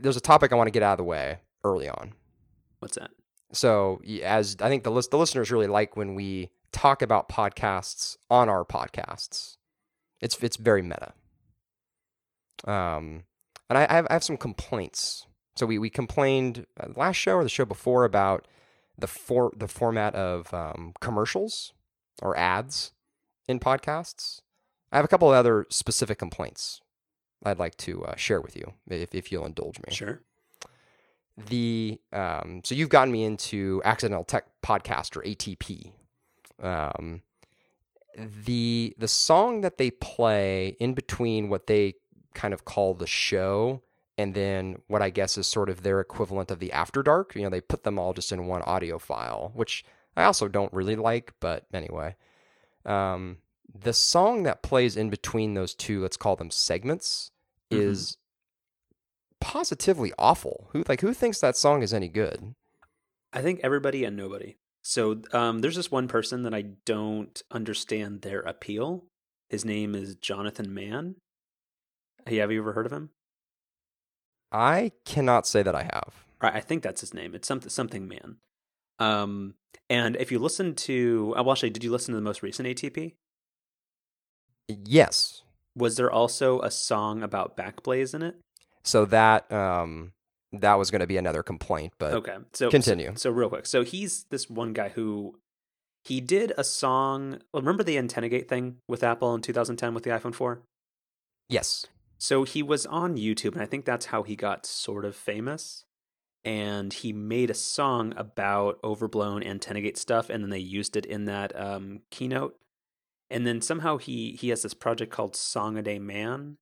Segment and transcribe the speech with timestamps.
[0.00, 2.14] there's a topic I want to get out of the way early on.
[2.80, 3.10] What's that?
[3.52, 8.16] So as I think the list, the listeners really like when we talk about podcasts
[8.30, 9.56] on our podcasts.
[10.20, 11.12] It's it's very meta.
[12.64, 13.24] Um,
[13.68, 15.26] and I, I have I have some complaints.
[15.56, 18.46] So we we complained uh, last show or the show before about
[18.98, 21.72] the for the format of um, commercials
[22.22, 22.92] or ads
[23.48, 24.40] in podcasts.
[24.92, 26.80] I have a couple of other specific complaints
[27.44, 29.92] I'd like to uh, share with you if if you'll indulge me.
[29.92, 30.20] Sure.
[31.48, 35.92] The um, so you've gotten me into Accidental Tech Podcast or ATP.
[36.62, 37.22] Um,
[38.16, 41.94] the the song that they play in between what they
[42.34, 43.82] kind of call the show
[44.20, 47.34] and then what I guess is sort of their equivalent of the After Dark.
[47.34, 49.82] You know, they put them all just in one audio file, which
[50.14, 52.16] I also don't really like, but anyway.
[52.84, 53.38] Um,
[53.72, 57.30] the song that plays in between those two, let's call them segments,
[57.70, 57.78] Mhm.
[57.80, 58.16] is
[59.40, 60.68] positively awful.
[60.72, 62.54] Who like who thinks that song is any good?
[63.32, 64.56] I think everybody and nobody.
[64.82, 69.04] So um, there's this one person that I don't understand their appeal.
[69.48, 71.16] His name is Jonathan Mann.
[72.26, 73.10] Have you ever heard of him?
[74.52, 76.24] I cannot say that I have.
[76.40, 77.34] I think that's his name.
[77.34, 78.38] It's something something man.
[78.98, 79.54] Um,
[79.88, 82.66] and if you listen to, uh, well, actually, did you listen to the most recent
[82.66, 83.14] ATP?
[84.68, 85.42] Yes.
[85.76, 88.36] Was there also a song about Backblaze in it?
[88.82, 90.12] So that um
[90.52, 93.10] that was going to be another complaint, but Okay, so continue.
[93.10, 95.38] So, so real quick, so he's this one guy who
[96.02, 97.38] he did a song.
[97.52, 100.62] Well, remember the AntennaGate thing with Apple in 2010 with the iPhone 4?
[101.48, 101.86] yes.
[102.18, 105.86] So he was on YouTube, and I think that's how he got sort of famous.
[106.44, 111.24] And he made a song about overblown AntennaGate stuff, and then they used it in
[111.24, 112.56] that um, keynote.
[113.30, 116.56] And then somehow he he has this project called Song a Day Man,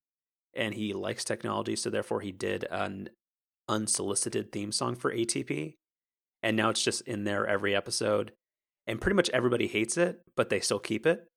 [0.53, 3.09] and he likes technology, so therefore he did an
[3.67, 5.75] unsolicited theme song for ATP,
[6.43, 8.33] and now it's just in there every episode,
[8.85, 11.27] and pretty much everybody hates it, but they still keep it.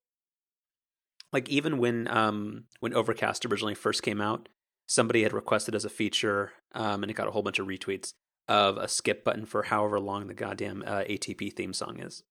[1.31, 4.49] Like even when um when overcast originally first came out
[4.87, 8.13] somebody had requested as a feature um and it got a whole bunch of retweets
[8.47, 12.23] of a skip button for however long the goddamn uh, atp theme song is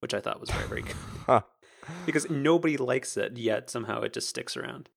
[0.00, 0.82] which i thought was very very
[1.28, 1.42] good.
[2.04, 4.88] Because nobody likes it yet somehow it just sticks around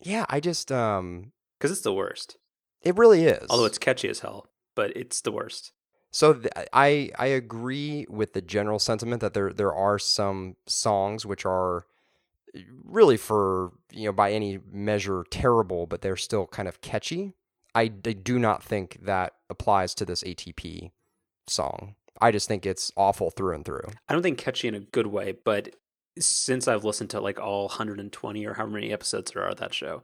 [0.00, 2.36] Yeah, I just um because it's the worst
[2.82, 3.46] it really is.
[3.50, 5.72] although it's catchy as hell but it's the worst
[6.12, 11.24] So th- I I agree with the general sentiment that there there are some songs
[11.26, 11.86] which are
[12.84, 17.34] really for you know by any measure terrible, but they're still kind of catchy.
[17.76, 20.90] I, do not think that applies to this ATP
[21.46, 21.94] song.
[22.20, 23.82] I just think it's awful through and through.
[24.08, 25.74] i don't think catchy in a good way but
[26.18, 29.72] since i've listened to like all 120 or however many episodes there are of that
[29.74, 30.02] show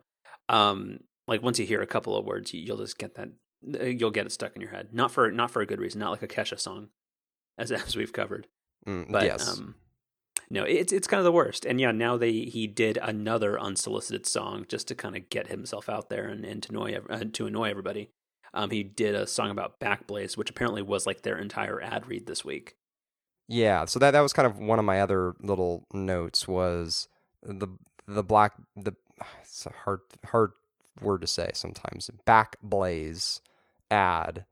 [0.49, 3.29] um like once you hear a couple of words you, you'll just get that
[3.81, 5.99] uh, you'll get it stuck in your head not for not for a good reason
[6.01, 6.89] not like a kesha song
[7.59, 8.47] as as we've covered
[8.87, 9.49] Mm, but yes.
[9.49, 9.75] um
[10.49, 14.27] no it's it's kind of the worst and yeah now they he did another unsolicited
[14.27, 17.47] song just to kind of get himself out there and, and to annoy uh, to
[17.49, 18.11] annoy everybody
[18.57, 22.27] um he did a song about backblaze which apparently was like their entire ad read
[22.27, 22.77] this week
[23.49, 27.09] Yeah, so that that was kind of one of my other little notes was
[27.43, 27.69] the
[28.07, 28.93] the black the
[29.43, 30.53] it's a hard hard
[31.01, 33.41] word to say sometimes back blaze
[33.91, 34.47] ad.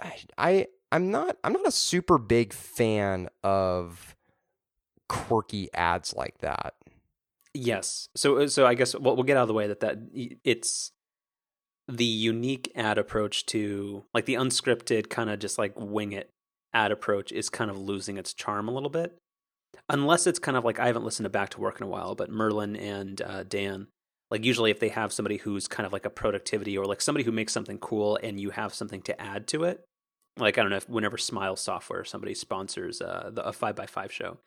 [0.00, 4.16] I, I I'm not I'm not a super big fan of
[5.08, 6.74] quirky ads like that.
[7.52, 8.08] Yes.
[8.14, 9.98] So so I guess we'll, we'll get out of the way that that
[10.44, 10.92] it's
[11.88, 16.30] the unique ad approach to like the unscripted kind of just like wing it
[16.74, 19.16] ad approach is kind of losing its charm a little bit.
[19.88, 22.14] Unless it's kind of like I haven't listened to Back to Work in a while,
[22.14, 23.86] but Merlin and uh, Dan,
[24.30, 27.24] like usually if they have somebody who's kind of like a productivity or like somebody
[27.24, 29.84] who makes something cool and you have something to add to it,
[30.38, 33.86] like I don't know if whenever Smile Software somebody sponsors uh, the, a five by
[33.86, 34.38] five show,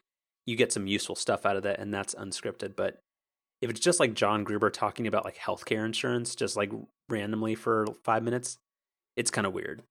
[0.45, 2.75] you get some useful stuff out of that, and that's unscripted.
[2.75, 2.99] But
[3.61, 6.71] if it's just like John Gruber talking about like healthcare insurance, just like
[7.09, 8.57] randomly for five minutes,
[9.15, 9.83] it's kind of weird.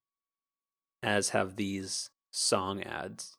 [1.02, 3.36] As have these song ads.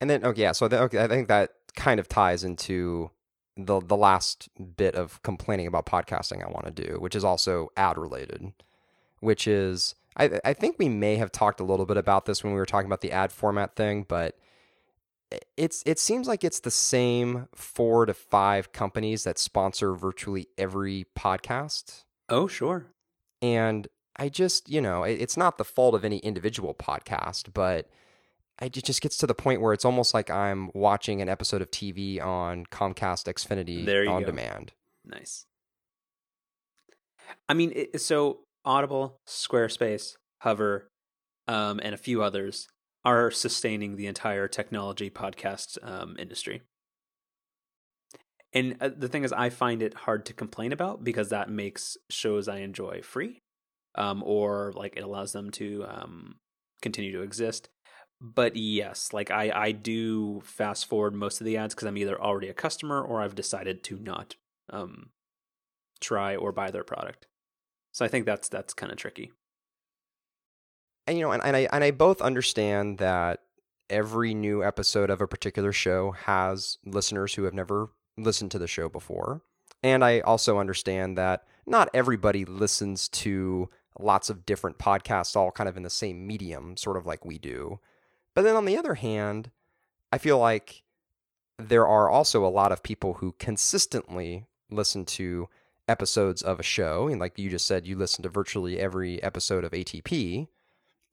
[0.00, 3.10] And then okay, yeah, so the, okay, I think that kind of ties into
[3.56, 7.70] the the last bit of complaining about podcasting I want to do, which is also
[7.76, 8.52] ad related,
[9.20, 12.52] which is I I think we may have talked a little bit about this when
[12.52, 14.38] we were talking about the ad format thing, but
[15.56, 21.06] it's it seems like it's the same four to five companies that sponsor virtually every
[21.16, 22.04] podcast.
[22.28, 22.86] Oh, sure.
[23.42, 27.88] And I just, you know, it, it's not the fault of any individual podcast, but
[28.58, 31.62] I, it just gets to the point where it's almost like I'm watching an episode
[31.62, 34.26] of TV on Comcast Xfinity on go.
[34.26, 34.72] demand.
[35.04, 35.46] Nice.
[37.48, 40.90] I mean, it, so Audible, Squarespace, Hover,
[41.46, 42.68] um, and a few others
[43.04, 46.62] are sustaining the entire technology podcast um, industry.
[48.52, 51.96] And uh, the thing is, I find it hard to complain about because that makes
[52.10, 53.42] shows I enjoy free,
[53.94, 56.36] um, or like it allows them to um,
[56.80, 57.68] continue to exist.
[58.20, 62.20] But yes, like I, I do fast forward most of the ads because I'm either
[62.20, 64.34] already a customer or I've decided to not
[64.70, 65.10] um,
[66.00, 67.26] try or buy their product.
[67.92, 69.32] So I think that's that's kind of tricky.
[71.08, 73.40] And you know, and, and I and I both understand that
[73.88, 77.88] every new episode of a particular show has listeners who have never
[78.18, 79.40] listened to the show before.
[79.82, 85.68] And I also understand that not everybody listens to lots of different podcasts all kind
[85.68, 87.80] of in the same medium, sort of like we do.
[88.34, 89.50] But then on the other hand,
[90.12, 90.82] I feel like
[91.58, 95.48] there are also a lot of people who consistently listen to
[95.88, 97.08] episodes of a show.
[97.08, 100.48] And like you just said, you listen to virtually every episode of ATP.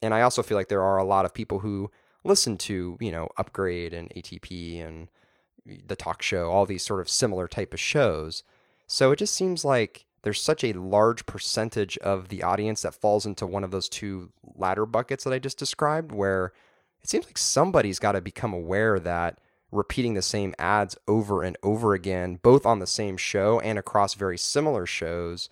[0.01, 1.91] And I also feel like there are a lot of people who
[2.23, 5.09] listen to, you know, Upgrade and ATP and
[5.65, 8.43] the talk show, all these sort of similar type of shows.
[8.87, 13.25] So it just seems like there's such a large percentage of the audience that falls
[13.25, 16.51] into one of those two latter buckets that I just described, where
[17.01, 19.39] it seems like somebody's got to become aware that
[19.71, 24.13] repeating the same ads over and over again, both on the same show and across
[24.13, 25.49] very similar shows,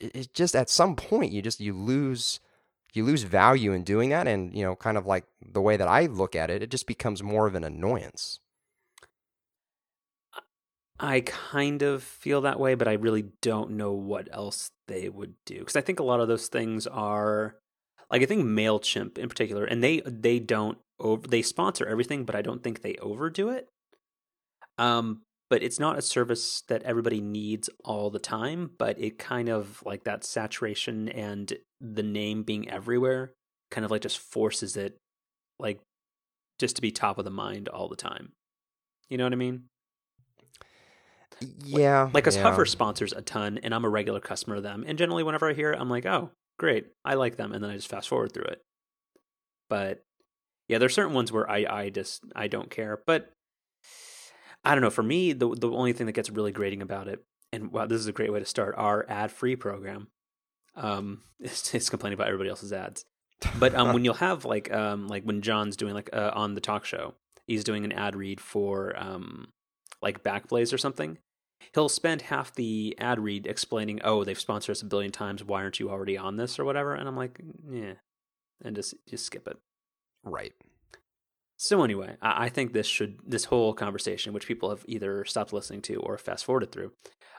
[0.00, 2.40] it just at some point you just you lose
[2.96, 5.88] you lose value in doing that and you know kind of like the way that
[5.88, 8.40] I look at it it just becomes more of an annoyance.
[10.98, 15.34] I kind of feel that way, but I really don't know what else they would
[15.44, 17.56] do because I think a lot of those things are
[18.10, 22.36] like I think Mailchimp in particular, and they they don't over they sponsor everything, but
[22.36, 23.68] I don't think they overdo it.
[24.78, 25.22] Um,
[25.54, 29.80] but it's not a service that everybody needs all the time, but it kind of
[29.86, 33.32] like that saturation and the name being everywhere
[33.70, 34.98] kind of like just forces it
[35.60, 35.78] like
[36.58, 38.32] just to be top of the mind all the time.
[39.08, 39.66] You know what I mean?
[41.64, 42.02] Yeah.
[42.12, 42.42] Like, because yeah.
[42.42, 44.82] Hover sponsors a ton, and I'm a regular customer of them.
[44.84, 47.70] And generally, whenever I hear it, I'm like, oh, great, I like them, and then
[47.70, 48.60] I just fast forward through it.
[49.70, 50.02] But
[50.66, 53.00] yeah, there's certain ones where I I just I don't care.
[53.06, 53.30] But
[54.64, 54.90] I don't know.
[54.90, 58.00] For me, the the only thing that gets really grating about it, and wow, this
[58.00, 60.08] is a great way to start our ad free program.
[60.76, 63.04] Um, it's, it's complaining about everybody else's ads.
[63.58, 66.60] But um, when you'll have like um like when John's doing like uh, on the
[66.60, 67.14] talk show,
[67.46, 69.48] he's doing an ad read for um
[70.02, 71.18] like Backblaze or something,
[71.72, 75.44] he'll spend half the ad read explaining, "Oh, they've sponsored us a billion times.
[75.44, 77.40] Why aren't you already on this or whatever?" And I'm like,
[77.70, 77.94] "Yeah,"
[78.62, 79.58] and just just skip it.
[80.24, 80.52] Right.
[81.64, 85.50] So anyway, I, I think this should this whole conversation, which people have either stopped
[85.50, 86.92] listening to or fast forwarded through,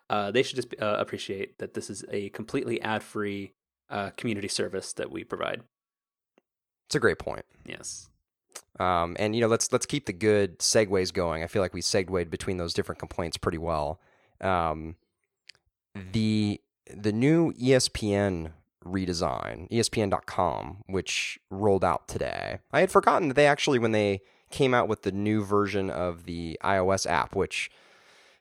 [0.10, 3.54] uh, they should just uh, appreciate that this is a completely ad free
[3.92, 5.62] uh, community service that we provide.
[6.88, 7.46] It's a great point.
[7.68, 8.10] Yes.
[8.80, 11.44] Um, and you know, let's let's keep the good segues going.
[11.44, 14.00] I feel like we segued between those different complaints pretty well.
[14.42, 14.96] Um,
[16.14, 16.60] the
[16.92, 18.54] the new ESPN
[18.86, 22.60] redesign, ESPN.com, which rolled out today.
[22.72, 24.22] I had forgotten that they actually, when they
[24.52, 27.72] came out with the new version of the iOS app, which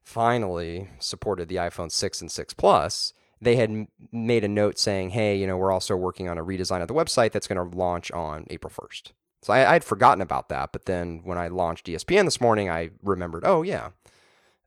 [0.02, 5.37] finally supported the iPhone 6 and 6 Plus, they had made a note saying, hey,
[5.37, 8.10] you know, we're also working on a redesign of the website that's going to launch
[8.13, 9.13] on April 1st.
[9.43, 12.91] So I, I'd forgotten about that, but then when I launched ESPN this morning, I
[13.03, 13.91] remembered, oh, yeah.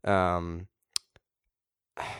[0.04, 0.68] Um,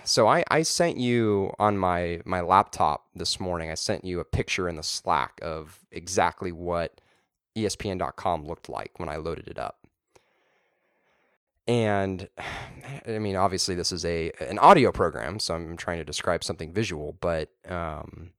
[0.04, 3.72] so I, I sent you on my my laptop this morning.
[3.72, 7.02] I sent you a picture in the Slack of exactly what
[7.56, 9.80] ESPN.com looked like when I loaded it up.
[11.68, 12.30] And
[13.08, 16.74] I mean, obviously, this is a an audio program, so I'm trying to describe something
[16.74, 17.18] visual.
[17.20, 18.32] But um,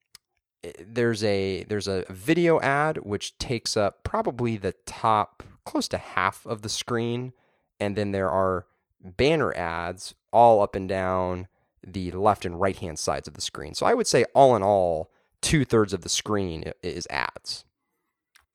[0.84, 6.46] there's a there's a video ad which takes up probably the top close to half
[6.46, 7.32] of the screen,
[7.78, 8.66] and then there are
[9.02, 11.48] banner ads all up and down
[11.86, 13.74] the left and right hand sides of the screen.
[13.74, 17.64] So I would say, all in all, two thirds of the screen is ads.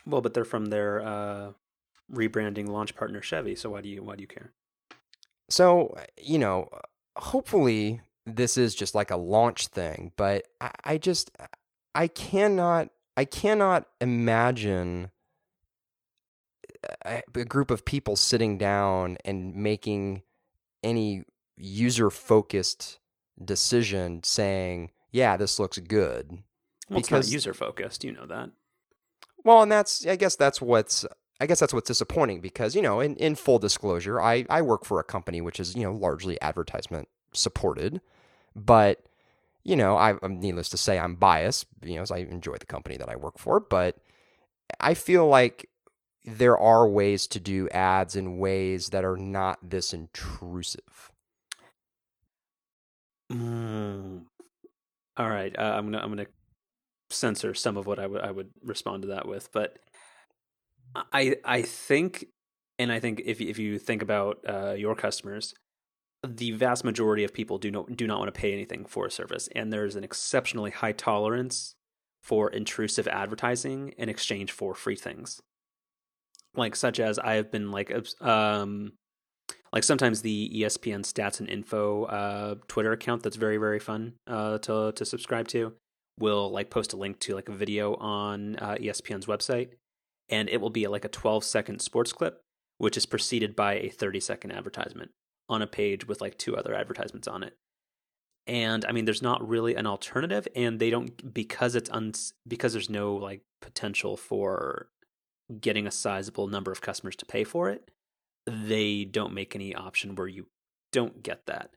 [0.06, 1.52] Well, but they're from their uh,
[2.12, 3.56] rebranding launch partner Chevy.
[3.56, 4.52] So why do you why do you care?
[5.50, 10.72] So uh, you know, uh, hopefully this is just like a launch thing, but I,
[10.84, 11.46] I just uh,
[11.96, 15.12] I cannot I cannot imagine
[17.06, 20.24] a, a group of people sitting down and making
[20.84, 21.24] any
[21.58, 23.00] user focused
[23.44, 26.44] decision saying, yeah, this looks good.
[26.90, 28.04] Well, because, it's not user focused.
[28.04, 28.52] You know that.
[29.44, 31.06] Well, and that's, I guess that's what's,
[31.40, 34.86] I guess that's what's disappointing because, you know, in, in full disclosure, I, I work
[34.86, 38.02] for a company which is, you know, largely advertisement supported.
[38.56, 39.04] But
[39.64, 42.66] you know, I, am needless to say, I'm biased, you know, as I enjoy the
[42.66, 43.98] company that I work for, but
[44.80, 45.70] I feel like
[46.26, 51.12] there are ways to do ads in ways that are not this intrusive.
[53.32, 54.24] Mm.
[55.18, 56.28] All right, uh, I'm gonna I'm gonna
[57.10, 59.78] censor some of what I would I would respond to that with, but
[60.96, 62.28] I I think,
[62.80, 65.54] and I think if if you think about uh, your customers,
[66.26, 69.12] the vast majority of people do not do not want to pay anything for a
[69.12, 71.76] service, and there's an exceptionally high tolerance
[72.22, 75.42] for intrusive advertising in exchange for free things,
[76.56, 77.92] like such as I have been like
[78.22, 78.94] um
[79.72, 84.60] like sometimes the ESPN stats and info uh, Twitter account that's very very fun uh,
[84.60, 85.74] to to subscribe to
[86.20, 89.70] will like post a link to like a video on uh, ESPN's website,
[90.30, 92.42] and it will be like a 12 second sports clip,
[92.78, 95.12] which is preceded by a 30 second advertisement
[95.50, 97.56] on a page with like two other advertisements on it.
[98.46, 102.14] And I mean, there's not really an alternative, and they don't because it's un
[102.48, 104.88] because there's no like potential for
[105.60, 107.90] getting a sizable number of customers to pay for it.
[108.46, 110.48] They don't make any option where you
[110.92, 111.72] don't get that.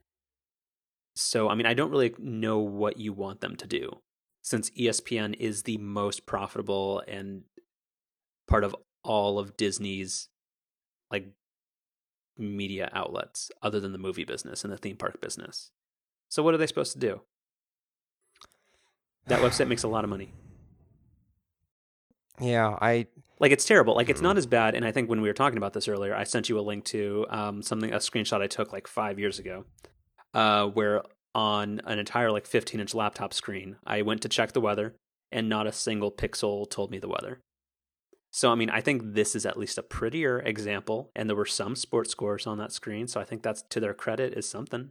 [1.14, 4.00] So, I mean, I don't really know what you want them to do
[4.42, 7.42] since ESPN is the most profitable and
[8.47, 10.28] part of all of Disney's
[11.11, 11.28] like
[12.38, 15.71] media outlets other than the movie business and the theme park business.
[16.28, 17.23] So what are they supposed to do?
[19.26, 20.33] That website makes a lot of money.
[22.38, 23.06] Yeah, I
[23.38, 23.95] like it's terrible.
[23.95, 24.38] Like it's not hmm.
[24.38, 24.75] as bad.
[24.75, 26.85] And I think when we were talking about this earlier, I sent you a link
[26.87, 29.64] to um, something a screenshot I took like five years ago,
[30.35, 31.02] uh, where
[31.37, 33.76] on an entire like 15 inch laptop screen.
[33.87, 34.97] I went to check the weather,
[35.31, 37.40] and not a single pixel told me the weather.
[38.31, 41.45] So, I mean, I think this is at least a prettier example, and there were
[41.45, 43.07] some sports scores on that screen.
[43.07, 44.90] So, I think that's to their credit is something.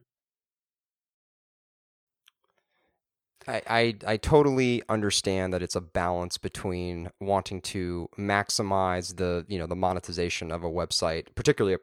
[3.48, 9.60] I, I, I totally understand that it's a balance between wanting to maximize the you
[9.60, 11.80] know the monetization of a website, particularly a,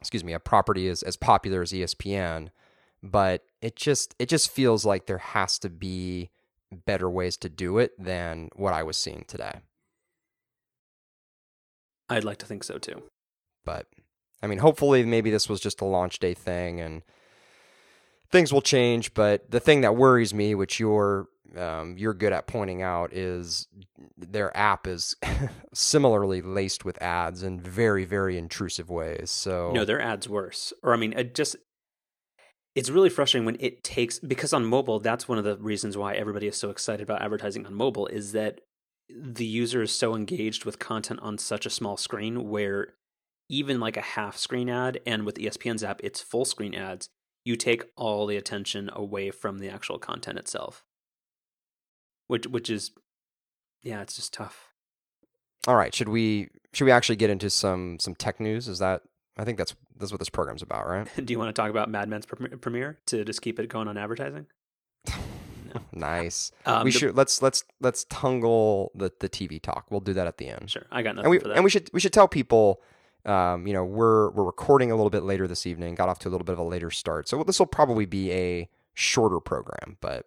[0.00, 2.48] excuse me a property as, as popular as ESPN,
[3.02, 6.30] but it just it just feels like there has to be
[6.84, 9.60] better ways to do it than what I was seeing today.
[12.08, 13.02] I'd like to think so too.
[13.64, 13.86] But
[14.42, 17.02] I mean, hopefully maybe this was just a launch day thing and
[18.30, 22.46] things will change, but the thing that worries me, which you're um, you're good at
[22.46, 23.68] pointing out, is
[24.16, 25.16] their app is
[25.74, 29.30] similarly laced with ads in very, very intrusive ways.
[29.30, 30.72] So no, their ads worse.
[30.82, 31.56] Or I mean, it just
[32.76, 36.14] it's really frustrating when it takes because on mobile that's one of the reasons why
[36.14, 38.60] everybody is so excited about advertising on mobile is that
[39.08, 42.94] the user is so engaged with content on such a small screen where
[43.48, 47.08] even like a half screen ad and with espn's app it's full screen ads
[47.46, 50.84] you take all the attention away from the actual content itself
[52.26, 52.90] which which is
[53.82, 54.68] yeah it's just tough
[55.66, 59.02] all right should we should we actually get into some some tech news is that
[59.36, 61.08] I think that's that's what this program's about, right?
[61.24, 63.96] Do you want to talk about Mad Men's premiere to just keep it going on
[63.96, 64.46] advertising?
[65.92, 66.52] nice.
[66.64, 69.86] Um, we the, should let's let's let's tungle the the TV talk.
[69.90, 70.70] We'll do that at the end.
[70.70, 71.54] Sure, I got nothing and we, for that.
[71.54, 72.80] And we should we should tell people.
[73.26, 75.96] Um, you know, we're we're recording a little bit later this evening.
[75.96, 78.32] Got off to a little bit of a later start, so this will probably be
[78.32, 79.96] a shorter program.
[80.00, 80.26] But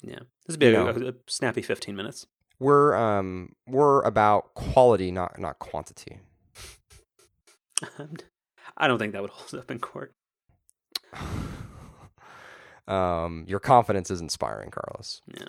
[0.00, 2.26] yeah, this will be a, a, a snappy fifteen minutes.
[2.58, 6.18] We're um we're about quality, not not quantity.
[8.76, 10.14] I don't think that would hold up in court.
[12.88, 15.20] um, your confidence is inspiring, Carlos.
[15.36, 15.48] Yeah.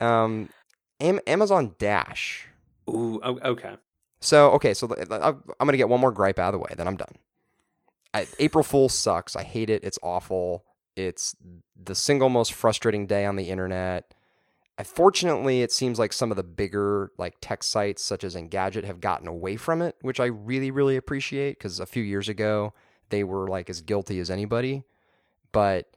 [0.00, 0.48] Um,
[1.00, 2.48] Am- Amazon Dash.
[2.88, 3.76] Ooh, okay.
[4.20, 6.96] So okay, so I'm gonna get one more gripe out of the way, then I'm
[6.96, 7.14] done.
[8.12, 9.36] I, April Fool sucks.
[9.36, 9.84] I hate it.
[9.84, 10.64] It's awful.
[10.96, 11.36] It's
[11.80, 14.12] the single most frustrating day on the internet.
[14.84, 19.00] Fortunately, it seems like some of the bigger like tech sites such as Engadget have
[19.00, 22.72] gotten away from it, which I really really appreciate because a few years ago
[23.10, 24.84] they were like as guilty as anybody.
[25.52, 25.90] But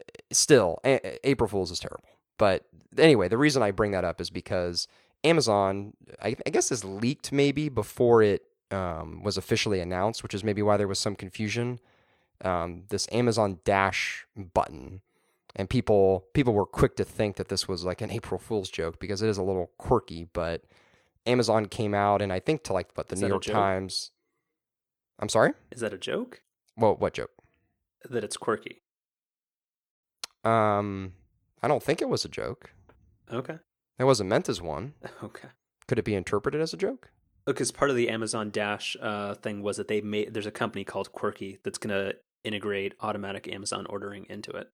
[0.00, 2.08] eh, still, a- April Fools is terrible.
[2.38, 2.64] But
[2.98, 4.88] anyway, the reason I bring that up is because
[5.26, 5.92] Amazon,
[6.22, 10.62] I, I guess, is leaked maybe before it um, was officially announced, which is maybe
[10.62, 11.80] why there was some confusion.
[12.42, 15.00] Um, this Amazon Dash button
[15.56, 19.00] and people people were quick to think that this was like an April Fool's joke
[19.00, 20.28] because it is a little quirky.
[20.32, 20.64] But
[21.26, 24.12] Amazon came out, and I think to like what the is New York Times.
[25.18, 25.52] I'm sorry.
[25.72, 26.42] Is that a joke?
[26.76, 27.30] Well, what joke?
[28.08, 28.82] That it's quirky.
[30.44, 31.14] Um,
[31.62, 32.70] I don't think it was a joke.
[33.32, 33.58] Okay.
[33.98, 34.94] It wasn't meant as one.
[35.22, 35.48] Okay.
[35.88, 37.10] Could it be interpreted as a joke?
[37.46, 40.82] Because part of the Amazon Dash uh, thing was that they made there's a company
[40.84, 44.68] called Quirky that's going to integrate automatic Amazon ordering into it.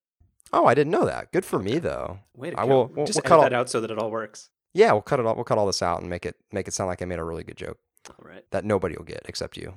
[0.54, 1.32] Oh, I didn't know that.
[1.32, 2.20] Good for me though.
[2.34, 4.10] Way to I will- we'll- Just we'll cut all- that out so that it all
[4.10, 4.48] works.
[4.74, 5.34] Yeah, we'll cut it all.
[5.34, 7.24] We'll cut all this out and make it make it sound like I made a
[7.24, 8.42] really good joke All right.
[8.52, 9.74] that nobody will get except you.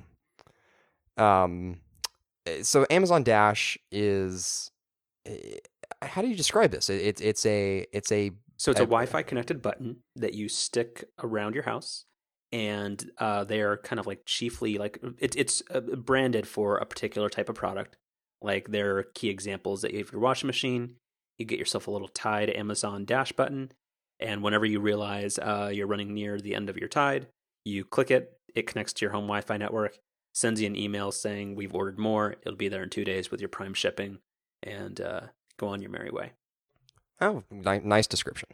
[1.18, 1.80] Um,
[2.46, 4.70] eh, so Amazon Dash is.
[5.26, 5.58] eh,
[6.02, 6.88] How do you describe this?
[6.88, 10.48] It, it's it's a it's a So it's a I- Wi-Fi connected button that you
[10.48, 12.04] stick around your house,
[12.52, 16.86] and uh, they are kind of like chiefly like it, it's uh, branded for a
[16.86, 17.96] particular type of product.
[18.42, 20.96] Like their key examples that if your washing machine,
[21.38, 23.72] you get yourself a little Tide Amazon Dash button,
[24.20, 27.28] and whenever you realize uh, you're running near the end of your Tide,
[27.64, 28.32] you click it.
[28.54, 29.98] It connects to your home Wi-Fi network,
[30.32, 32.36] sends you an email saying we've ordered more.
[32.42, 34.18] It'll be there in two days with your Prime shipping,
[34.62, 35.20] and uh,
[35.58, 36.32] go on your merry way.
[37.20, 38.48] Oh ni- nice description.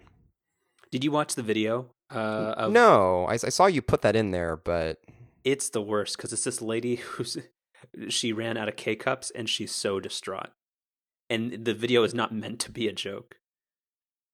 [0.90, 1.86] Did you watch the video?
[2.14, 5.00] Uh, of, no, I, I saw you put that in there, but
[5.44, 7.38] it's the worst because it's this lady who's
[8.08, 10.50] she ran out of K cups and she's so distraught,
[11.30, 13.36] and the video is not meant to be a joke.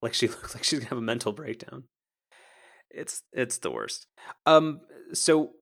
[0.03, 1.85] Like she looks like she's gonna have a mental breakdown.
[2.91, 4.07] It's it's the worst.
[4.47, 4.81] Um,
[5.13, 5.53] so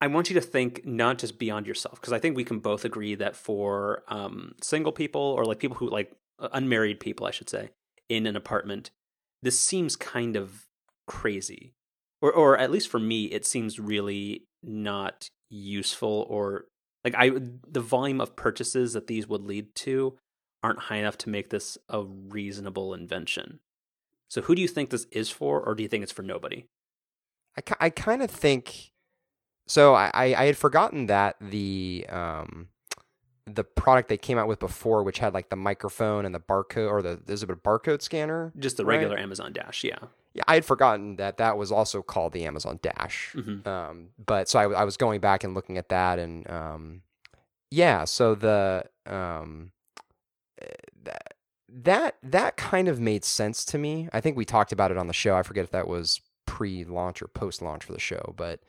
[0.00, 2.84] I want you to think not just beyond yourself because I think we can both
[2.84, 7.48] agree that for um single people or like people who like unmarried people, I should
[7.48, 7.70] say,
[8.08, 8.90] in an apartment,
[9.42, 10.66] this seems kind of
[11.06, 11.72] crazy.
[12.20, 16.64] Or or at least for me it seems really not useful or
[17.04, 20.18] like i the volume of purchases that these would lead to
[20.62, 23.60] aren't high enough to make this a reasonable invention.
[24.28, 26.66] So who do you think this is for or do you think it's for nobody?
[27.56, 28.90] I, I kind of think
[29.68, 29.94] so.
[29.94, 32.68] I, I I had forgotten that the um
[33.46, 36.90] the product they came out with before, which had like the microphone and the barcode
[36.90, 38.52] or the is it a barcode scanner?
[38.58, 38.96] just the Right.
[38.96, 39.98] regular amazon dash yeah
[40.34, 43.32] Yeah, I had forgotten that that was also called the Amazon Dash.
[43.34, 43.66] Mhm.
[43.66, 47.02] Um, but so I, I was going back and looking at that, and um,
[47.70, 49.70] yeah, so the um,
[50.60, 50.66] eh,
[51.04, 51.34] that
[51.68, 54.08] that that kind of made sense to me.
[54.12, 55.36] I think we talked about it on the show.
[55.36, 58.60] I forget if that was pre-launch or post-launch for the show, but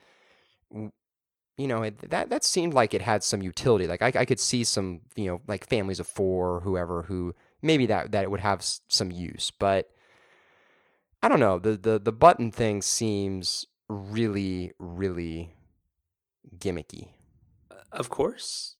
[1.58, 3.86] you know it, that that seemed like it had some utility.
[3.86, 7.34] Like I, I could see some you know like families of four, or whoever who
[7.60, 9.90] maybe that that it would have some use, but.
[11.20, 11.58] I don't know.
[11.58, 15.56] The, the the button thing seems really, really
[16.56, 17.08] gimmicky.
[17.72, 18.76] Uh, of course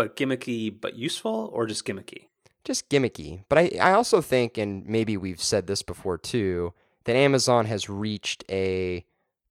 [0.00, 2.28] but gimmicky but useful or just gimmicky
[2.64, 3.44] Just gimmicky.
[3.50, 6.72] But I, I also think, and maybe we've said this before too,
[7.04, 9.04] that Amazon has reached a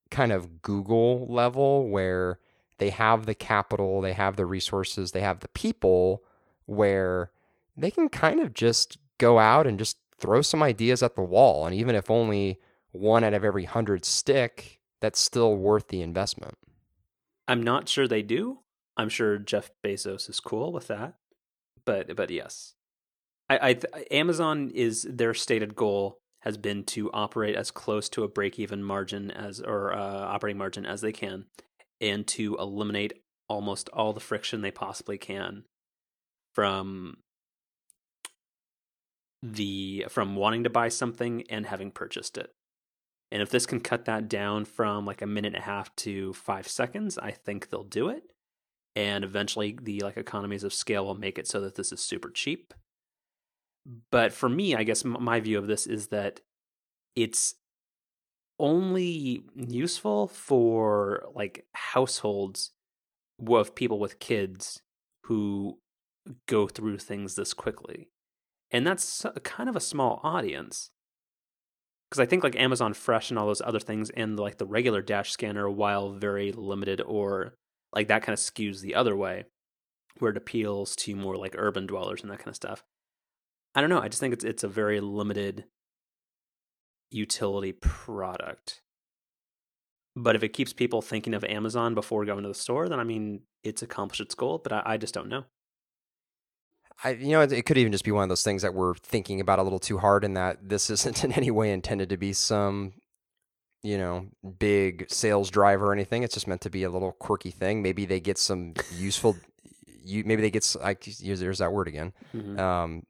[0.10, 2.40] kind of Google level where
[2.80, 6.24] they have the capital, they have the resources, they have the people
[6.66, 7.32] where
[7.78, 11.66] they can kind of just go out and just throw some ideas at the wall.
[11.66, 12.60] And even if only
[12.92, 16.58] one out of every hundred stick, that's still worth the investment.
[17.48, 18.60] i'm not sure they do
[18.98, 21.16] i'm sure jeff bezos is cool with that
[21.86, 22.76] but but yes
[23.50, 28.28] I, I Amazon is their stated goal has been to operate as close to a
[28.28, 31.46] break-even margin as or uh, operating margin as they can,
[32.02, 33.14] and to eliminate
[33.48, 35.64] almost all the friction they possibly can
[36.54, 37.18] from
[39.42, 42.52] the from wanting to buy something and having purchased it.
[43.32, 46.34] And if this can cut that down from like a minute and a half to
[46.34, 48.24] five seconds, I think they'll do it.
[48.96, 52.30] And eventually, the like economies of scale will make it so that this is super
[52.30, 52.74] cheap
[54.12, 56.42] but for me i guess my view of this is that
[57.16, 57.56] it's
[58.60, 62.72] only useful for like households
[63.50, 64.82] of people with kids
[65.26, 65.80] who
[66.48, 68.10] go through things this quickly
[68.72, 70.92] and that's kind of a small audience
[72.10, 75.02] because i think like amazon fresh and all those other things and like the regular
[75.02, 77.56] dash scanner while very limited or
[77.94, 79.46] like that kind of skews the other way
[80.20, 82.84] where it appeals to more like urban dwellers and that kind of stuff
[83.76, 84.02] I don't know.
[84.02, 85.66] I just think it's it's a very limited
[87.12, 88.82] utility product.
[90.16, 93.04] But if it keeps people thinking of Amazon before going to the store, then I
[93.04, 94.58] mean, it's accomplished its goal.
[94.58, 95.46] But I, I just don't know.
[97.04, 98.96] I, you know, it, it could even just be one of those things that we're
[98.96, 102.18] thinking about a little too hard, and that this isn't in any way intended to
[102.18, 102.94] be some,
[103.84, 106.24] you know, big sales drive or anything.
[106.24, 107.82] It's just meant to be a little quirky thing.
[107.82, 109.38] Maybe they get some useful,
[110.04, 110.76] you maybe they get
[111.22, 112.14] use there's that word again.
[112.36, 112.60] Mhm.
[112.60, 113.04] Um,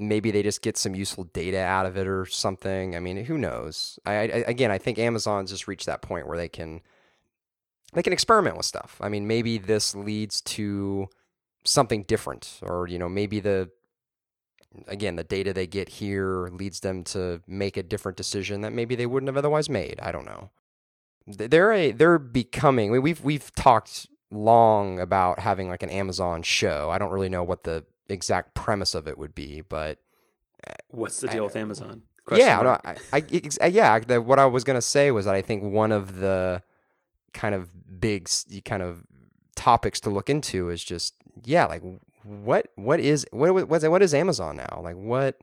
[0.00, 2.96] maybe they just get some useful data out of it or something.
[2.96, 3.98] I mean, who knows?
[4.06, 6.80] I, I again, I think Amazon's just reached that point where they can
[7.92, 8.96] they can experiment with stuff.
[9.00, 11.08] I mean, maybe this leads to
[11.64, 13.70] something different, or you know, maybe the
[14.86, 18.94] again the data they get here leads them to make a different decision that maybe
[18.94, 19.98] they wouldn't have otherwise made.
[20.00, 20.50] I don't know.
[21.26, 22.90] They're a they're becoming.
[22.90, 26.90] We've we've talked long about having like an Amazon show.
[26.90, 29.98] I don't really know what the exact premise of it would be, but
[30.66, 32.02] uh, what's the deal I, with Amazon?
[32.24, 33.24] Question yeah, no, I, I,
[33.62, 33.98] uh, yeah.
[33.98, 36.62] The, what I was gonna say was that I think one of the
[37.32, 37.70] kind of
[38.00, 38.28] big
[38.64, 39.04] kind of
[39.56, 41.82] topics to look into is just yeah, like
[42.22, 44.80] what what is what what what is Amazon now?
[44.82, 45.38] Like what?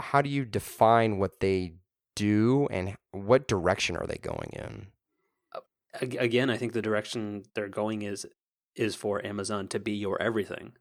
[0.00, 1.74] How do you define what they
[2.14, 4.88] do, and what direction are they going in?
[5.54, 5.60] Uh,
[6.00, 8.26] again, I think the direction they're going is
[8.74, 10.72] is for Amazon to be your everything.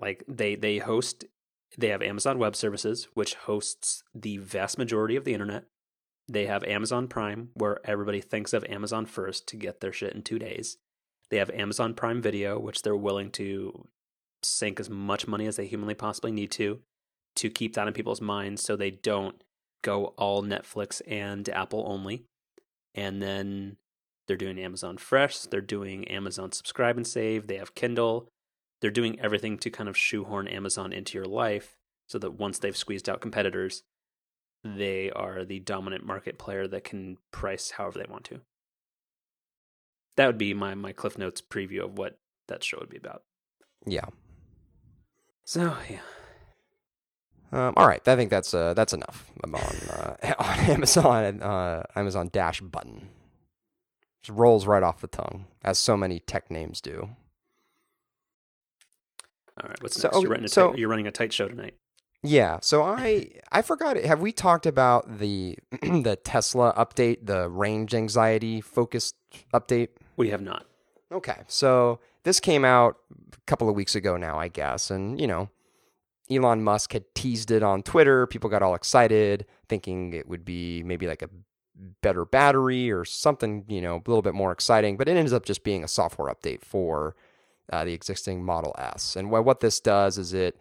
[0.00, 1.24] Like they they host
[1.78, 5.64] they have Amazon Web Services, which hosts the vast majority of the internet.
[6.28, 10.22] They have Amazon Prime, where everybody thinks of Amazon first to get their shit in
[10.22, 10.78] two days.
[11.30, 13.88] They have Amazon Prime Video, which they're willing to
[14.42, 16.80] sink as much money as they humanly possibly need to
[17.36, 19.42] to keep that in people's minds so they don't
[19.82, 22.24] go all Netflix and Apple only.
[22.94, 23.76] And then
[24.26, 28.28] they're doing Amazon Fresh, they're doing Amazon Subscribe and Save, they have Kindle.
[28.82, 32.76] They're doing everything to kind of shoehorn Amazon into your life so that once they've
[32.76, 33.84] squeezed out competitors,
[34.64, 38.40] they are the dominant market player that can price however they want to.
[40.16, 42.18] That would be my my Cliff Notes preview of what
[42.48, 43.22] that show would be about.
[43.86, 44.06] Yeah.
[45.44, 46.00] So yeah.
[47.52, 49.30] Um, all right, I think that's uh, that's enough.
[49.44, 53.08] I'm on uh, on Amazon uh, Amazon Dash button.
[54.22, 57.10] Just rolls right off the tongue, as so many tech names do.
[59.60, 60.22] All right, what's so, next?
[60.22, 61.74] You're running, so, tight, you're running a tight show tonight.
[62.22, 63.96] Yeah, so I I forgot.
[63.96, 69.16] Have we talked about the the Tesla update, the range anxiety focused
[69.52, 69.88] update?
[70.16, 70.66] We have not.
[71.10, 72.96] Okay, so this came out
[73.32, 75.50] a couple of weeks ago now, I guess, and you know,
[76.30, 78.26] Elon Musk had teased it on Twitter.
[78.28, 81.30] People got all excited, thinking it would be maybe like a
[82.02, 84.96] better battery or something, you know, a little bit more exciting.
[84.96, 87.16] But it ends up just being a software update for
[87.70, 89.16] uh, the existing Model S.
[89.16, 90.58] And what this does is it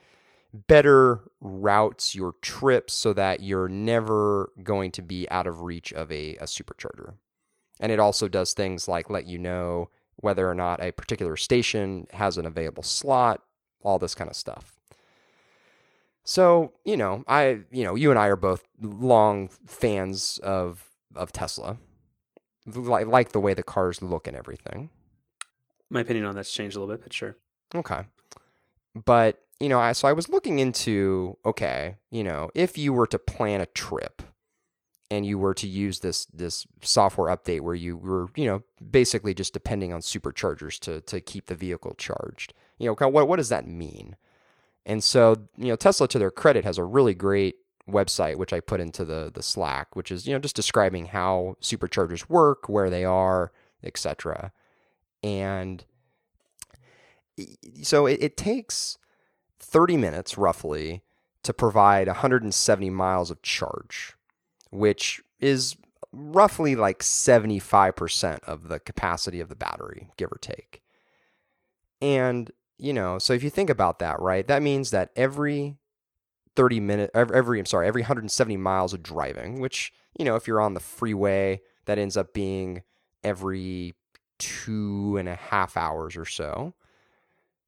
[0.53, 6.11] better routes your trips so that you're never going to be out of reach of
[6.11, 7.13] a, a supercharger.
[7.79, 12.07] And it also does things like let you know whether or not a particular station
[12.13, 13.41] has an available slot,
[13.81, 14.75] all this kind of stuff.
[16.23, 21.31] So, you know, I, you know, you and I are both long fans of of
[21.31, 21.77] Tesla.
[22.67, 24.91] Like like the way the cars look and everything.
[25.91, 27.35] My opinion on that's changed a little bit, but sure.
[27.75, 28.05] Okay.
[28.95, 33.07] But, you know, I so I was looking into okay, you know, if you were
[33.07, 34.23] to plan a trip
[35.11, 39.33] and you were to use this this software update where you were you know basically
[39.33, 43.49] just depending on superchargers to to keep the vehicle charged you know what what does
[43.49, 44.15] that mean
[44.85, 47.57] and so you know tesla to their credit has a really great
[47.89, 51.55] website which i put into the the slack which is you know just describing how
[51.61, 53.51] superchargers work where they are
[53.83, 54.51] etc
[55.23, 55.85] and
[57.81, 58.97] so it, it takes
[59.59, 61.01] 30 minutes roughly
[61.43, 64.15] to provide 170 miles of charge
[64.71, 65.75] which is
[66.11, 70.81] roughly like 75% of the capacity of the battery, give or take.
[72.01, 75.77] And, you know, so if you think about that, right, that means that every
[76.55, 80.47] 30 minutes, every, every, I'm sorry, every 170 miles of driving, which, you know, if
[80.47, 82.81] you're on the freeway, that ends up being
[83.23, 83.93] every
[84.41, 86.73] two and a half hours or so,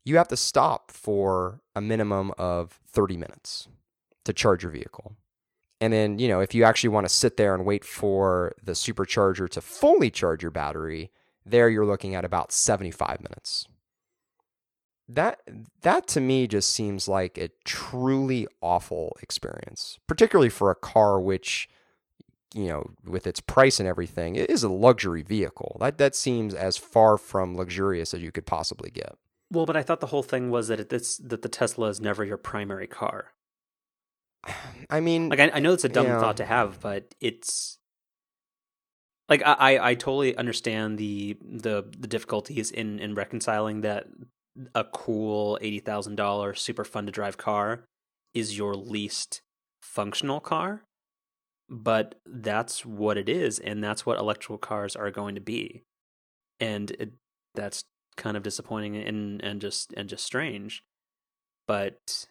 [0.04, 3.68] you have to stop for a minimum of 30 minutes
[4.26, 5.16] to charge your vehicle.
[5.80, 8.72] And then, you know, if you actually want to sit there and wait for the
[8.72, 11.12] supercharger to fully charge your battery,
[11.46, 13.68] there you're looking at about 75 minutes.
[15.08, 15.42] That
[15.82, 21.70] that to me just seems like a truly awful experience, particularly for a car which
[22.54, 25.78] you know, with its price and everything, it is a luxury vehicle.
[25.80, 29.16] That that seems as far from luxurious as you could possibly get.
[29.52, 32.24] Well, but I thought the whole thing was that it's that the Tesla is never
[32.24, 33.34] your primary car.
[34.90, 37.78] I mean, like I, I know it's a dumb thought to have, but it's
[39.30, 44.08] like I, I totally understand the the the difficulties in in reconciling that
[44.76, 47.86] a cool eighty thousand dollar super fun to drive car
[48.34, 49.42] is your least
[49.82, 50.84] functional car,
[51.74, 55.84] but that's what it is, and that's what electrical cars are going to be,
[56.60, 57.14] and it,
[57.56, 57.84] that's
[58.16, 60.84] kind of disappointing and and just and just strange,
[61.68, 62.28] but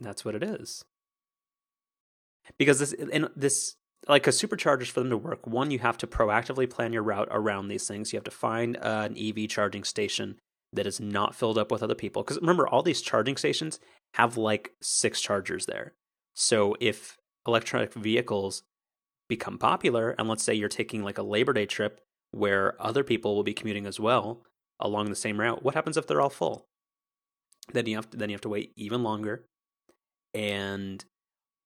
[0.00, 0.84] that's what it is.
[2.58, 3.76] Because this and this
[4.08, 7.28] like a superchargers for them to work one you have to proactively plan your route
[7.30, 8.12] around these things.
[8.12, 10.40] You have to find uh, an ev charging station
[10.72, 12.24] that is not filled up with other people.
[12.24, 13.78] Because remember all these charging stations
[14.14, 15.94] have like six chargers there.
[16.34, 18.62] So if electronic vehicles
[19.28, 23.34] become popular and let's say you're taking like a labor day trip where other people
[23.34, 24.42] will be commuting as well
[24.80, 26.66] along the same route what happens if they're all full
[27.72, 29.44] then you have to then you have to wait even longer.
[30.34, 31.04] And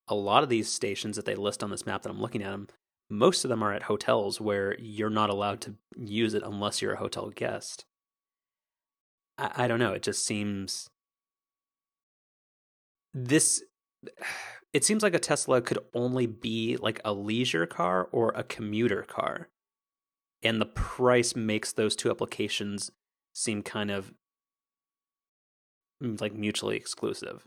[0.06, 2.50] a lot of these stations that they list on this map that I'm looking at
[2.50, 2.68] them,
[3.10, 6.94] most of them are at hotels where you're not allowed to use it unless you're
[6.94, 7.84] a hotel guest.
[9.36, 9.92] I, I don't know.
[9.92, 10.88] It just seems
[13.12, 13.62] this.
[14.72, 19.02] It seems like a Tesla could only be like a leisure car or a commuter
[19.02, 19.48] car,
[20.42, 22.90] and the price makes those two applications
[23.33, 24.12] seem kind of
[26.00, 27.46] like mutually exclusive.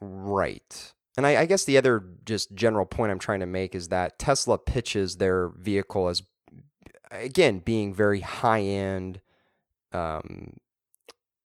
[0.00, 0.92] Right.
[1.16, 4.18] And I, I, guess the other just general point I'm trying to make is that
[4.18, 6.22] Tesla pitches their vehicle as,
[7.10, 9.20] again, being very high end
[9.92, 10.56] um,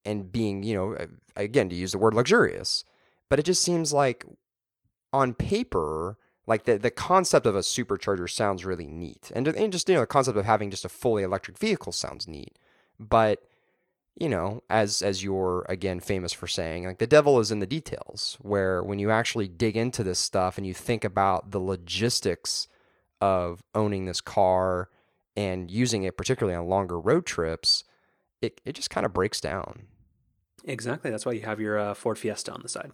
[0.06, 2.86] and being, you know, again, to use the word luxurious.
[3.30, 4.24] But it just seems like
[5.16, 9.32] on paper, like the, the concept of a supercharger sounds really neat.
[9.34, 12.28] And, and just, you know, the concept of having just a fully electric vehicle sounds
[12.28, 12.58] neat.
[13.00, 13.44] But
[14.18, 17.66] you know, as as you're again famous for saying, like the devil is in the
[17.66, 18.38] details.
[18.42, 22.68] Where when you actually dig into this stuff and you think about the logistics
[23.20, 24.90] of owning this car
[25.36, 27.84] and using it, particularly on longer road trips,
[28.42, 29.88] it it just kind of breaks down.
[30.64, 31.12] Exactly.
[31.12, 32.92] That's why you have your uh, Ford Fiesta on the side.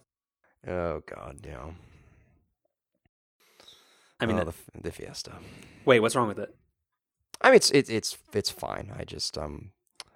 [0.66, 1.70] Oh God, yeah.
[4.22, 5.32] I mean, oh, the, the Fiesta.
[5.84, 6.54] Wait, what's wrong with it?
[7.40, 8.92] I mean, it's it's it's it's fine.
[8.96, 9.72] I just um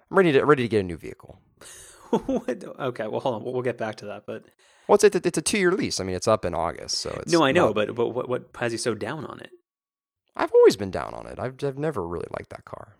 [0.09, 1.41] I'm ready to ready to get a new vehicle.
[2.13, 3.43] okay, well, hold on.
[3.43, 4.25] We'll, get back to that.
[4.25, 4.45] But
[4.87, 5.99] well, it's a, it's a two year lease.
[5.99, 7.67] I mean, it's up in August, so it's no, I know.
[7.67, 9.51] Not, but but what what has you so down on it?
[10.37, 11.37] I've always been down on it.
[11.37, 12.95] I've I've never really liked that car.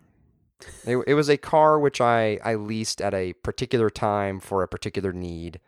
[0.84, 4.68] it, it was a car which I I leased at a particular time for a
[4.68, 5.60] particular need,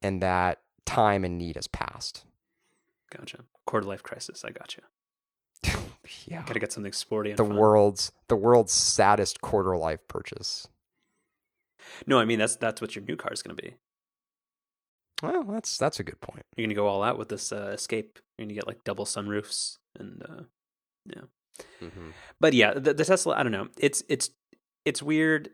[0.00, 2.24] and that time and need has passed.
[3.16, 3.38] Gotcha.
[3.66, 4.44] Quarter life crisis.
[4.44, 4.82] I got you.
[6.26, 6.42] yeah.
[6.42, 7.32] Got to get something sporty.
[7.32, 7.56] the fun.
[7.56, 10.68] world's the world's saddest quarter life purchase.
[12.06, 13.74] No, I mean that's that's what your new car is going to be.
[15.22, 16.44] Well, that's that's a good point.
[16.56, 18.18] You're going to go all out with this uh, Escape.
[18.38, 20.42] You're to get like double sunroofs and uh,
[21.06, 21.22] yeah.
[21.82, 22.10] Mm-hmm.
[22.38, 23.34] But yeah, the, the, Tesla.
[23.34, 23.68] I don't know.
[23.78, 24.30] It's it's
[24.84, 25.50] it's weird.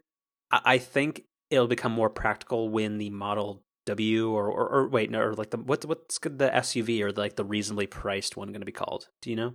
[0.50, 5.10] I, I, think it'll become more practical when the Model W or or, or wait,
[5.10, 8.60] no, or like the what's what's the SUV or like the reasonably priced one going
[8.60, 9.08] to be called?
[9.20, 9.54] Do you know?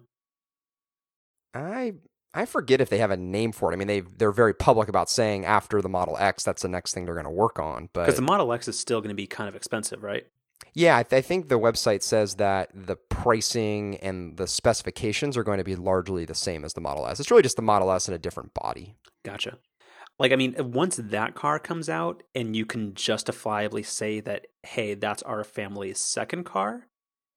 [1.53, 1.93] I
[2.33, 3.75] I forget if they have a name for it.
[3.75, 6.93] I mean, they they're very public about saying after the Model X, that's the next
[6.93, 7.89] thing they're going to work on.
[7.93, 10.27] But because the Model X is still going to be kind of expensive, right?
[10.73, 15.43] Yeah, I, th- I, think the website says that the pricing and the specifications are
[15.43, 17.19] going to be largely the same as the Model S.
[17.19, 18.95] It's really just the Model S in a different body.
[19.23, 19.57] Gotcha.
[20.19, 24.47] Like, I mean, uh, once that car comes out and you can justifiably say that,
[24.63, 26.87] hey, that's our family's second car,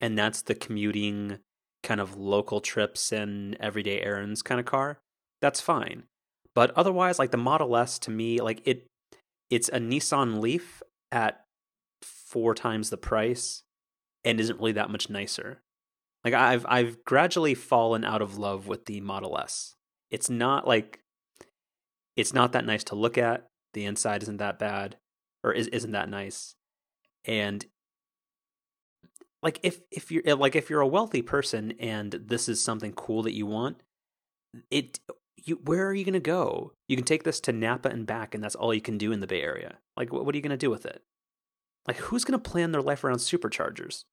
[0.01, 1.39] and that's the commuting
[1.83, 4.99] kind of local trips and everyday errands kind of car,
[5.41, 6.05] that's fine.
[6.55, 8.87] But otherwise, like the Model S to me, like it
[9.51, 11.45] it's a Nissan Leaf at
[12.03, 13.63] four times the price
[14.25, 15.63] and isn't really that much nicer.
[16.25, 19.75] Like I've I've gradually fallen out of love with the Model S.
[20.11, 21.01] It's not like
[22.21, 23.47] it's not that nice to look at.
[23.73, 24.97] The inside isn't that bad
[25.43, 26.55] or is, isn't that nice.
[27.25, 27.65] And
[29.43, 32.93] like if if you're eh, like if you're a wealthy person and this is something
[32.93, 33.83] cool that you want
[34.71, 35.01] it
[35.37, 38.35] you where are you going to go you can take this to napa and back
[38.35, 40.43] and that's all you can do in the bay area like what, what are you
[40.43, 41.03] going to do with it
[41.87, 44.05] like who's going to plan their life around superchargers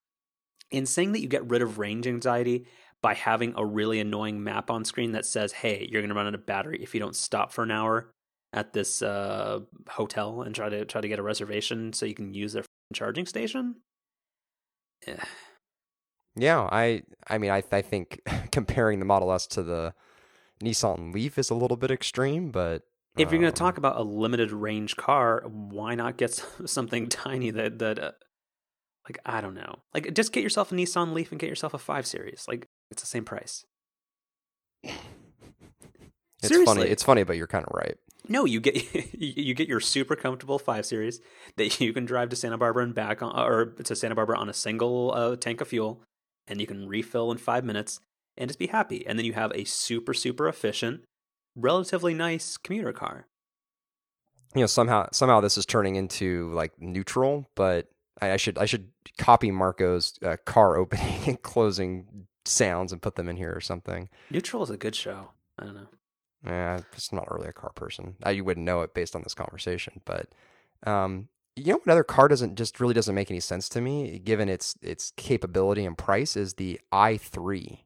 [0.71, 2.65] in saying that you get rid of range anxiety
[3.07, 6.27] by having a really annoying map on screen that says hey you're going to run
[6.27, 8.11] out of battery if you don't stop for an hour
[8.51, 12.33] at this uh, hotel and try to try to get a reservation so you can
[12.33, 13.75] use their charging station
[15.07, 15.23] yeah.
[16.35, 19.93] Yeah, I I mean I I think comparing the Model S to the
[20.61, 22.83] Nissan Leaf is a little bit extreme, but
[23.17, 26.33] if you're going to talk um about a limited range car, why not get
[26.65, 28.11] something tiny that that uh,
[29.07, 29.79] like I don't know.
[29.93, 32.45] Like just get yourself a Nissan Leaf and get yourself a 5 series.
[32.47, 33.65] Like it's the same price.
[34.83, 34.93] it's
[36.41, 36.65] Seriously.
[36.65, 36.89] funny.
[36.89, 37.97] It's funny, but you're kind of right.
[38.29, 38.75] No, you get
[39.13, 41.21] you get your super comfortable five series
[41.55, 44.49] that you can drive to Santa Barbara and back on, or to Santa Barbara on
[44.49, 46.01] a single uh, tank of fuel,
[46.47, 47.99] and you can refill in five minutes
[48.37, 49.05] and just be happy.
[49.07, 51.03] And then you have a super super efficient,
[51.55, 53.27] relatively nice commuter car.
[54.53, 57.87] You know, somehow somehow this is turning into like neutral, but
[58.21, 63.15] I, I should I should copy Marco's uh, car opening and closing sounds and put
[63.15, 64.09] them in here or something.
[64.29, 65.29] Neutral is a good show.
[65.59, 65.87] I don't know.
[66.45, 68.15] Yeah, it's not really a car person.
[68.31, 70.29] You wouldn't know it based on this conversation, but
[70.85, 74.19] um, you know what other car doesn't just really doesn't make any sense to me,
[74.19, 77.79] given its its capability and price, is the i3.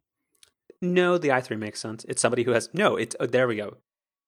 [0.82, 2.06] No, the i3 makes sense.
[2.10, 2.98] It's somebody who has no.
[2.98, 3.78] It's oh, there we go.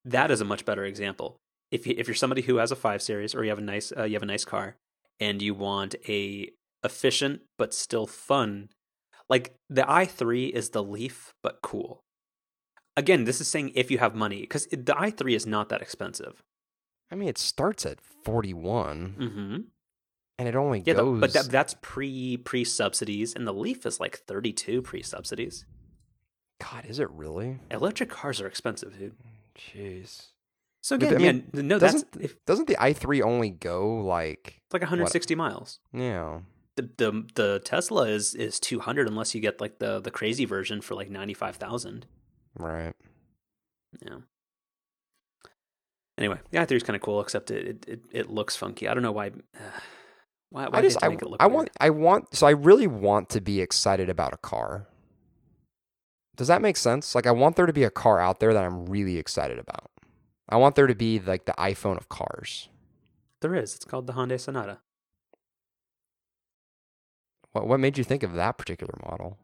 [0.04, 1.36] That is a much better example.
[1.70, 3.92] If you, if you're somebody who has a five series or you have a nice
[3.96, 4.76] uh, you have a nice car
[5.20, 6.50] and you want a
[6.82, 8.70] efficient but still fun,
[9.28, 12.00] like the i3 is the Leaf but cool.
[12.96, 16.42] Again, this is saying if you have money because the i3 is not that expensive.
[17.10, 19.56] I mean, it starts at 41 Mm-hmm.
[20.38, 21.20] and it only Yeah, the- goes.
[21.20, 25.64] but that, that's pre pre subsidies, and the Leaf is like thirty two pre subsidies.
[26.60, 27.58] God, is it really?
[27.70, 29.14] Electric cars are expensive, dude.
[29.56, 30.28] Jeez.
[30.82, 34.60] So But again, I yeah, mean, no, Doesn't if, doesn't the i3 only go like
[34.66, 35.80] it's like 160 miles.
[35.92, 36.40] yeah?
[36.76, 40.80] The, the the Tesla is is 200 unless you get like the the crazy version
[40.80, 42.06] for like 95,000.
[42.58, 42.94] Right.
[44.04, 44.18] Yeah.
[46.16, 48.88] Anyway, the i3 is kind of cool, except it, it it looks funky.
[48.88, 49.28] I don't know why.
[49.28, 49.60] Uh,
[50.50, 51.56] why why I just I, make it look I weird.
[51.56, 54.86] want I want so I really want to be excited about a car.
[56.36, 57.14] Does that make sense?
[57.14, 59.90] Like I want there to be a car out there that I'm really excited about.
[60.48, 62.68] I want there to be like the iPhone of cars.
[63.40, 63.74] There is.
[63.74, 64.78] It's called the Hyundai Sonata.
[67.54, 69.38] What what made you think of that particular model?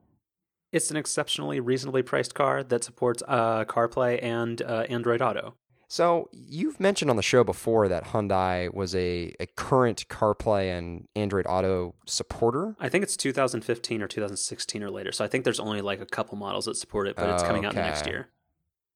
[0.72, 5.54] It's an exceptionally reasonably priced car that supports uh, CarPlay and uh, Android Auto.
[5.88, 11.08] So you've mentioned on the show before that Hyundai was a, a current CarPlay and
[11.16, 12.76] Android Auto supporter.
[12.78, 15.10] I think it's 2015 or 2016 or later.
[15.10, 17.64] So I think there's only like a couple models that support it, but it's coming
[17.64, 18.28] out next year.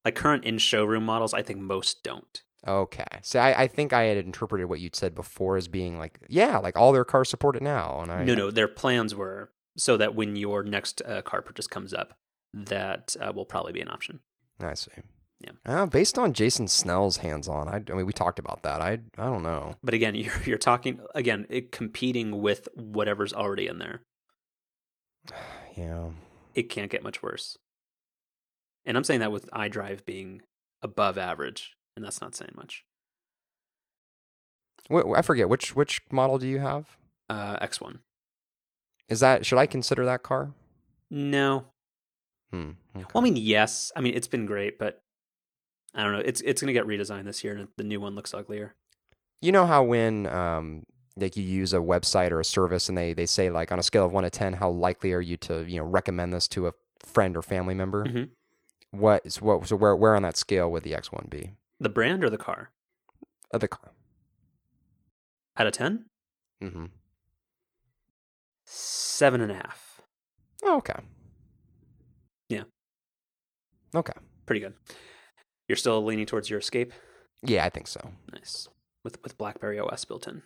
[0.04, 2.42] Like current in showroom models, I think most don't.
[2.66, 3.04] Okay.
[3.22, 6.58] So I, I think I had interpreted what you'd said before as being like, yeah,
[6.58, 8.00] like all their cars support it now.
[8.00, 11.66] And I No, no, their plans were so that when your next uh, car purchase
[11.66, 12.14] comes up,
[12.52, 14.20] that uh, will probably be an option.
[14.60, 14.92] I see.
[15.40, 15.50] Yeah.
[15.66, 18.80] Uh, based on Jason Snell's hands on, I, I mean, we talked about that.
[18.80, 19.74] I, I don't know.
[19.82, 24.02] But again, you're, you're talking again it competing with whatever's already in there.
[25.76, 26.10] Yeah.
[26.54, 27.58] It can't get much worse.
[28.84, 30.42] And I'm saying that with iDrive being
[30.82, 32.84] above average, and that's not saying much.
[34.90, 36.96] I forget which which model do you have?
[37.30, 38.00] Uh, X1.
[39.08, 40.52] Is that should I consider that car?
[41.10, 41.66] No,
[42.50, 42.72] Hmm.
[42.96, 43.06] okay.
[43.14, 43.92] Well, I mean, yes.
[43.96, 45.02] I mean, it's been great, but
[45.94, 46.18] I don't know.
[46.24, 48.74] It's it's going to get redesigned this year, and the new one looks uglier.
[49.40, 50.84] You know how when um
[51.16, 53.82] like you use a website or a service and they they say like on a
[53.82, 56.66] scale of 1 to 10 how likely are you to, you know, recommend this to
[56.66, 58.04] a friend or family member?
[58.04, 58.30] Mhm.
[58.90, 61.52] What is what so where where on that scale would the X1 be?
[61.80, 62.70] The brand or the car?
[63.52, 63.92] Uh, the car.
[65.56, 66.06] Out of ten,
[66.62, 66.86] Mm-hmm.
[68.64, 70.00] seven and a half.
[70.62, 70.94] Oh, okay.
[72.48, 72.62] Yeah.
[73.94, 74.12] Okay.
[74.46, 74.74] Pretty good.
[75.68, 76.92] You're still leaning towards your Escape.
[77.42, 78.00] Yeah, I think so.
[78.32, 78.68] Nice
[79.04, 80.42] with with BlackBerry OS built in.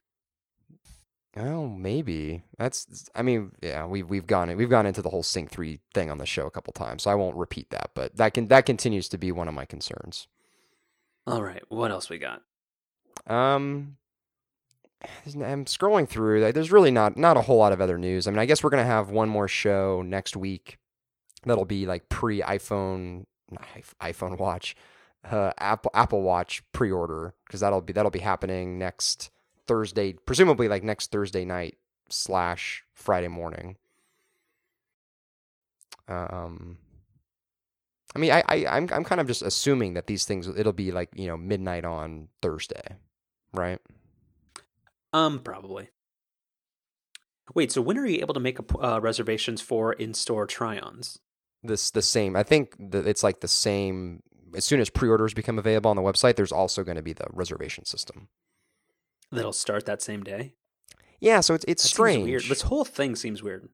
[1.37, 2.43] Oh, maybe.
[2.59, 6.11] That's I mean, yeah, we've we've gone we've gone into the whole Sync 3 thing
[6.11, 8.67] on the show a couple times, so I won't repeat that, but that can that
[8.67, 10.27] continues to be one of my concerns.
[11.29, 12.43] All right, what else we got?
[13.27, 13.97] Um
[15.27, 16.53] I'm scrolling through.
[16.53, 18.27] There's really not not a whole lot of other news.
[18.27, 20.79] I mean, I guess we're to have one more show next week.
[21.45, 23.27] That'll be like pre iPhone
[24.01, 24.75] iPhone Watch,
[25.31, 29.31] uh, Apple Apple Watch pre-order because that'll be that'll be happening next
[29.67, 31.77] Thursday, presumably like next Thursday night
[32.09, 33.77] slash Friday morning.
[36.09, 36.79] Um,
[38.15, 40.93] I mean, I, I I'm I'm kind of just assuming that these things it'll be
[40.93, 42.97] like you know midnight on Thursday,
[43.53, 43.79] right?
[45.13, 45.91] Um, probably.
[47.55, 51.19] Wait, so when are you able to make a, uh, reservations for in-store try-ons?
[51.63, 52.37] This the same.
[52.37, 54.23] I think that it's like the same.
[54.55, 57.27] As soon as pre-orders become available on the website, there's also going to be the
[57.33, 58.29] reservation system.
[59.31, 60.55] That'll start that same day.
[61.21, 62.25] Yeah, so it's it's That strange.
[62.25, 62.45] Weird.
[62.45, 63.69] This whole thing seems weird.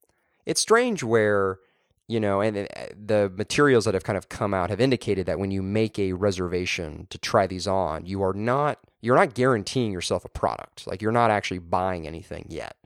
[0.46, 1.58] it's strange where
[2.06, 5.38] you know and uh, the materials that have kind of come out have indicated that
[5.38, 9.92] when you make a reservation to try these on you are not you're not guaranteeing
[9.92, 10.86] yourself a product.
[10.86, 12.76] Like you're not actually buying anything yet.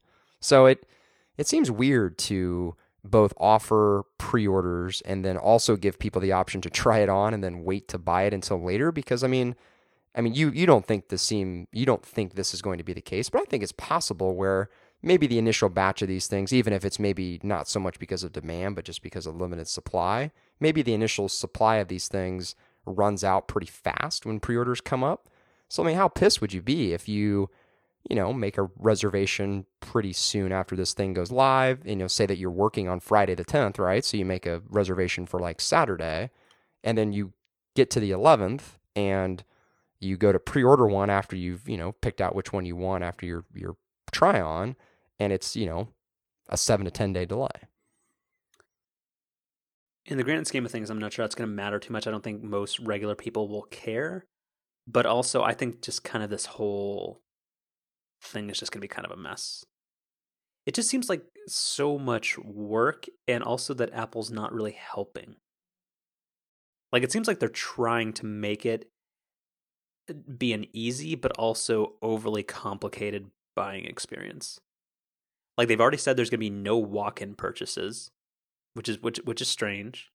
[0.40, 0.84] So it
[1.36, 6.70] it seems weird to both offer pre-orders and then also give people the option to
[6.82, 9.54] try it on and then wait to buy it until later because i mean
[10.16, 12.84] i mean you you don't think this seem you don't think this is going to
[12.84, 14.68] be the case but i think it's possible where
[15.02, 18.24] maybe the initial batch of these things, even if it's maybe not so much because
[18.24, 22.54] of demand, but just because of limited supply, maybe the initial supply of these things
[22.84, 25.28] runs out pretty fast when pre-orders come up.
[25.68, 27.50] So I mean, how pissed would you be if you,
[28.08, 32.08] you know, make a reservation pretty soon after this thing goes live, and you know,
[32.08, 34.04] say that you're working on Friday the 10th, right?
[34.04, 36.30] So you make a reservation for like Saturday,
[36.82, 37.34] and then you
[37.76, 39.44] get to the 11th and
[40.00, 43.04] you go to pre-order one after you've, you know, picked out which one you want
[43.04, 43.76] after your your
[44.10, 44.74] try on
[45.18, 45.88] and it's you know
[46.48, 47.48] a seven to ten day delay
[50.08, 52.06] In the grand scheme of things, I'm not sure that's going to matter too much.
[52.06, 54.24] I don't think most regular people will care.
[54.86, 57.20] But also, I think just kind of this whole
[58.22, 59.66] thing is just going to be kind of a mess.
[60.64, 65.36] It just seems like so much work, and also that Apple's not really helping.
[66.90, 68.88] Like it seems like they're trying to make it
[70.08, 74.58] uh, be an easy but also overly complicated buying experience.
[75.58, 78.12] Like they've already said there's going to be no walk-in purchases,
[78.74, 80.10] which is which which is strange.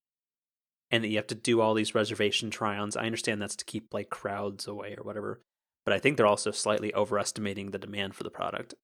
[0.90, 2.96] And that you have to do all these reservation try-ons.
[2.96, 5.42] I understand that's to keep like crowds away or whatever,
[5.86, 8.76] but I think they're also slightly overestimating the demand for the product.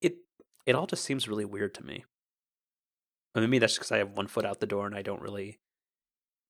[0.00, 0.18] It
[0.66, 2.04] it all just seems really weird to me.
[3.34, 5.58] But maybe that's because I have one foot out the door and I don't really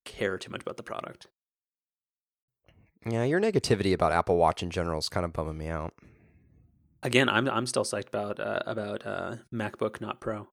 [0.05, 1.29] care too much about the product.
[3.09, 5.95] Yeah, your negativity about Apple Watch in general is kind of bumming me out.
[7.03, 10.49] Again, I'm I'm still psyched about uh, about uh, MacBook, not Pro.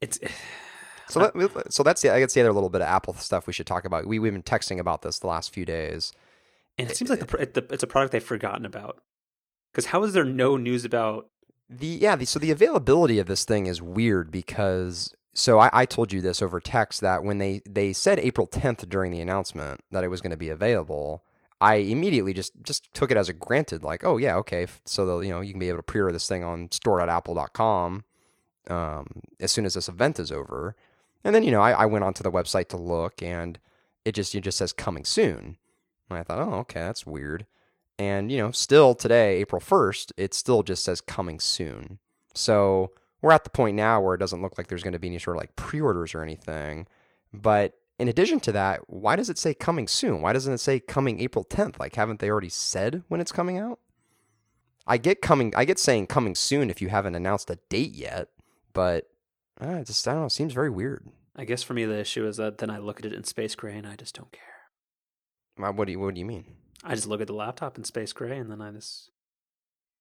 [0.00, 0.18] It's
[1.08, 3.52] so that, so that's the I guess the other little bit of Apple stuff we
[3.52, 4.06] should talk about.
[4.06, 6.12] We we've been texting about this the last few days,
[6.78, 9.00] and it seems like the, the it's a product they've forgotten about.
[9.72, 11.28] Because how is there no news about
[11.68, 12.16] the yeah?
[12.16, 16.22] The, so the availability of this thing is weird because so I, I, told you
[16.22, 20.08] this over text that when they, they said April 10th during the announcement that it
[20.08, 21.22] was going to be available,
[21.60, 25.30] I immediately just just took it as a granted, like, oh yeah, okay, so you
[25.30, 28.04] know you can be able to pre-order this thing on store.apple.com
[28.68, 29.06] um,
[29.40, 30.76] as soon as this event is over,
[31.24, 33.58] and then you know I, I went onto the website to look, and
[34.04, 35.56] it just it just says coming soon,
[36.10, 37.46] and I thought, oh okay, that's weird,
[37.98, 41.98] and you know still today, April 1st, it still just says coming soon,
[42.34, 42.92] so
[43.22, 45.18] we're at the point now where it doesn't look like there's going to be any
[45.18, 46.86] sort of like pre-orders or anything.
[47.32, 50.20] But in addition to that, why does it say coming soon?
[50.20, 51.78] Why doesn't it say coming April 10th?
[51.78, 53.78] Like haven't they already said when it's coming out?
[54.86, 58.28] I get coming I get saying coming soon if you haven't announced a date yet,
[58.72, 59.08] but
[59.60, 61.08] uh, just I don't know, it seems very weird.
[61.34, 63.54] I guess for me the issue is that then I look at it in space
[63.54, 65.72] gray and I just don't care.
[65.72, 66.44] What do you what do you mean?
[66.84, 69.10] I just look at the laptop in space gray and then I just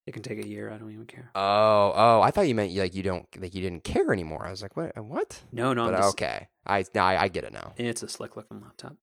[0.07, 0.71] it can take a year.
[0.71, 1.31] I don't even care.
[1.33, 2.21] Oh, oh!
[2.21, 4.45] I thought you meant like you don't like you didn't care anymore.
[4.45, 4.95] I was like, what?
[5.03, 5.41] What?
[5.51, 5.89] No, no.
[5.89, 7.73] But, just, okay, I now I, I, get it now.
[7.77, 8.97] It's a slick looking laptop.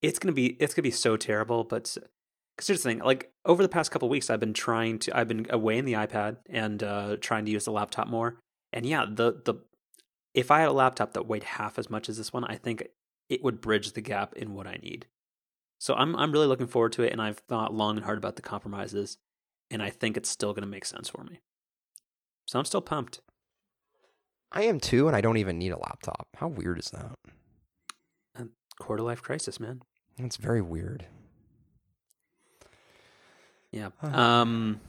[0.00, 1.96] It's gonna be it's gonna be so terrible, but
[2.56, 5.28] because here's the thing: like over the past couple weeks, I've been trying to I've
[5.28, 8.38] been away in the iPad and uh, trying to use the laptop more.
[8.72, 9.54] And yeah, the the
[10.34, 12.86] if I had a laptop that weighed half as much as this one, I think
[13.28, 15.06] it would bridge the gap in what I need.
[15.80, 18.36] So I'm I'm really looking forward to it, and I've thought long and hard about
[18.36, 19.18] the compromises
[19.72, 21.40] and I think it's still going to make sense for me.
[22.46, 23.20] So I'm still pumped.
[24.52, 26.28] I am too, and I don't even need a laptop.
[26.36, 27.16] How weird is that?
[28.36, 28.46] A
[28.78, 29.80] quarter life crisis, man.
[30.18, 31.06] It's very weird.
[33.72, 33.88] Yeah.
[34.02, 34.80] um.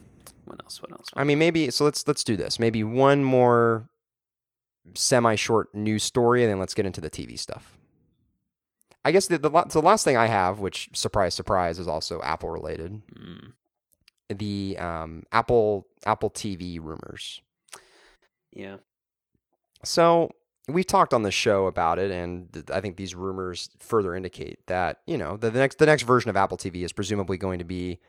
[0.45, 0.81] What else?
[0.81, 1.07] What else?
[1.13, 1.71] I mean, maybe.
[1.71, 2.59] So let's let's do this.
[2.59, 3.88] Maybe one more
[4.93, 7.77] semi-short news story, and then let's get into the TV stuff.
[9.05, 12.49] I guess the the, the last thing I have, which surprise surprise, is also Apple
[12.49, 13.01] related.
[13.15, 13.53] Mm
[14.30, 17.41] the um, Apple Apple TV rumors.
[18.51, 18.78] Yeah.
[19.84, 20.32] So
[20.67, 25.01] we talked on the show about it, and I think these rumors further indicate that
[25.05, 27.65] you know the, the next the next version of Apple TV is presumably going to
[27.65, 27.99] be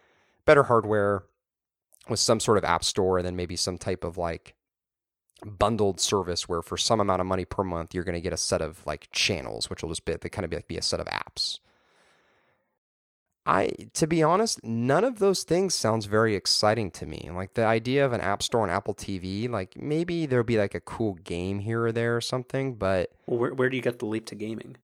[0.45, 1.25] better hardware
[2.09, 4.55] with some sort of app store, and then maybe some type of like
[5.45, 8.37] bundled service where for some amount of money per month you're going to get a
[8.37, 10.83] set of like channels, which will just be they kind of be like be a
[10.83, 11.59] set of apps.
[13.47, 17.29] I to be honest, none of those things sounds very exciting to me.
[17.33, 20.75] Like the idea of an app store on Apple TV, like maybe there'll be like
[20.75, 23.99] a cool game here or there or something, but well, where where do you get
[23.99, 24.77] the leap to gaming?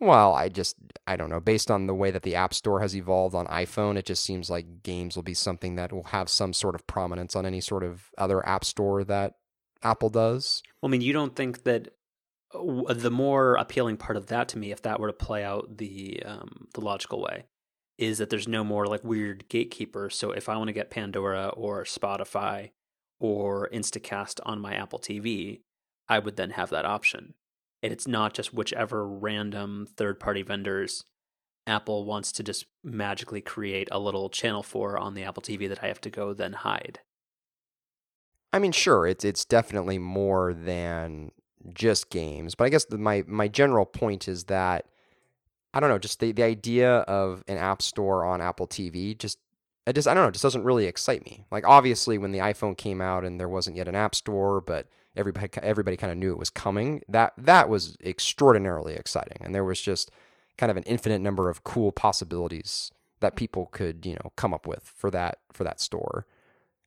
[0.00, 0.76] Well, I just
[1.06, 1.40] I don't know.
[1.40, 4.50] Based on the way that the App Store has evolved on iPhone, it just seems
[4.50, 7.84] like games will be something that will have some sort of prominence on any sort
[7.84, 9.34] of other app store that
[9.82, 10.62] Apple does.
[10.80, 11.94] Well, I mean, you don't think that
[12.52, 16.22] the more appealing part of that to me, if that were to play out the
[16.24, 17.44] um, the logical way,
[17.98, 20.16] is that there's no more like weird gatekeepers.
[20.16, 22.70] So if I want to get Pandora or Spotify
[23.20, 25.60] or Instacast on my Apple TV,
[26.08, 27.34] I would then have that option.
[27.82, 31.04] And it's not just whichever random third party vendors
[31.66, 35.84] Apple wants to just magically create a little channel for on the Apple TV that
[35.84, 37.00] I have to go then hide.
[38.52, 41.30] I mean, sure, it's it's definitely more than
[41.74, 42.54] just games.
[42.54, 44.86] But I guess the, my my general point is that
[45.72, 49.38] I don't know, just the, the idea of an app store on Apple TV just
[49.86, 51.44] it just I don't know, just doesn't really excite me.
[51.50, 54.88] Like obviously when the iPhone came out and there wasn't yet an app store, but
[55.16, 57.02] everybody everybody kind of knew it was coming.
[57.08, 60.10] That that was extraordinarily exciting, and there was just
[60.58, 62.90] kind of an infinite number of cool possibilities
[63.20, 66.26] that people could you know come up with for that for that store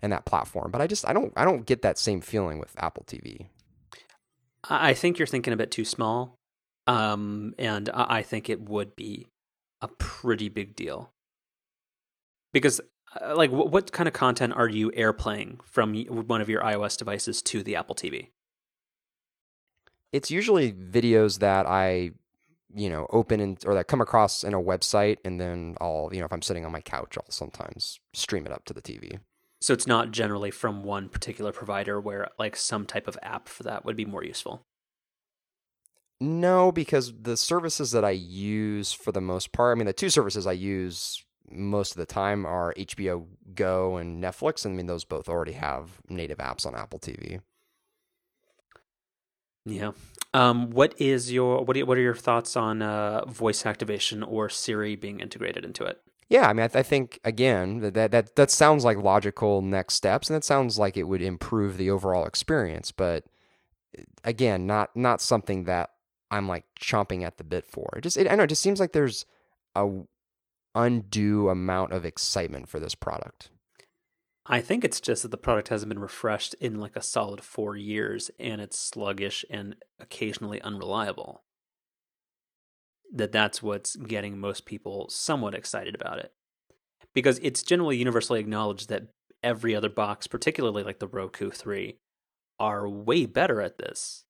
[0.01, 0.71] and that platform.
[0.71, 3.47] But I just I don't I don't get that same feeling with Apple TV.
[4.69, 6.39] I think you're thinking a bit too small.
[6.87, 9.27] Um, and I think it would be
[9.81, 11.11] a pretty big deal.
[12.51, 12.81] Because
[13.21, 16.97] uh, like what, what kind of content are you airplaying from one of your iOS
[16.97, 18.29] devices to the Apple TV?
[20.11, 22.11] It's usually videos that I,
[22.75, 26.19] you know, open and or that come across in a website, and then I'll, you
[26.19, 29.19] know, if I'm sitting on my couch, I'll sometimes stream it up to the TV.
[29.63, 33.63] So it's not generally from one particular provider where like some type of app for
[33.63, 34.65] that would be more useful.
[36.19, 40.09] No, because the services that I use for the most part, I mean, the two
[40.09, 44.65] services I use most of the time are HBO Go and Netflix.
[44.65, 47.39] And I mean, those both already have native apps on Apple TV.
[49.65, 49.91] Yeah.
[50.33, 51.77] Um, what is your what?
[51.77, 56.01] Are, what are your thoughts on uh, voice activation or Siri being integrated into it?
[56.33, 59.93] Yeah, I mean, I, th- I think again that, that that sounds like logical next
[59.93, 62.91] steps, and it sounds like it would improve the overall experience.
[62.91, 63.25] But
[63.95, 65.91] eh, again, not not something that
[66.31, 67.87] I'm like chomping at the bit for.
[67.95, 69.27] It just it, I know it just seems like there's
[69.75, 69.87] a
[70.73, 73.51] undue amount of excitement for this product.
[74.47, 77.77] I think it's just that the product hasn't been refreshed in like a solid four
[77.77, 81.43] years and it's sluggish and occasionally unreliable.
[83.15, 86.33] That that's what's getting most people somewhat excited about it.
[87.13, 89.07] Because it's generally universally acknowledged that
[89.43, 91.97] every other box, particularly like the Roku 3,
[92.59, 94.25] are way better at this.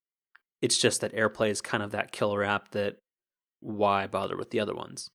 [0.60, 2.98] It's just that AirPlay is kind of that killer app that
[3.60, 5.10] why bother with the other ones?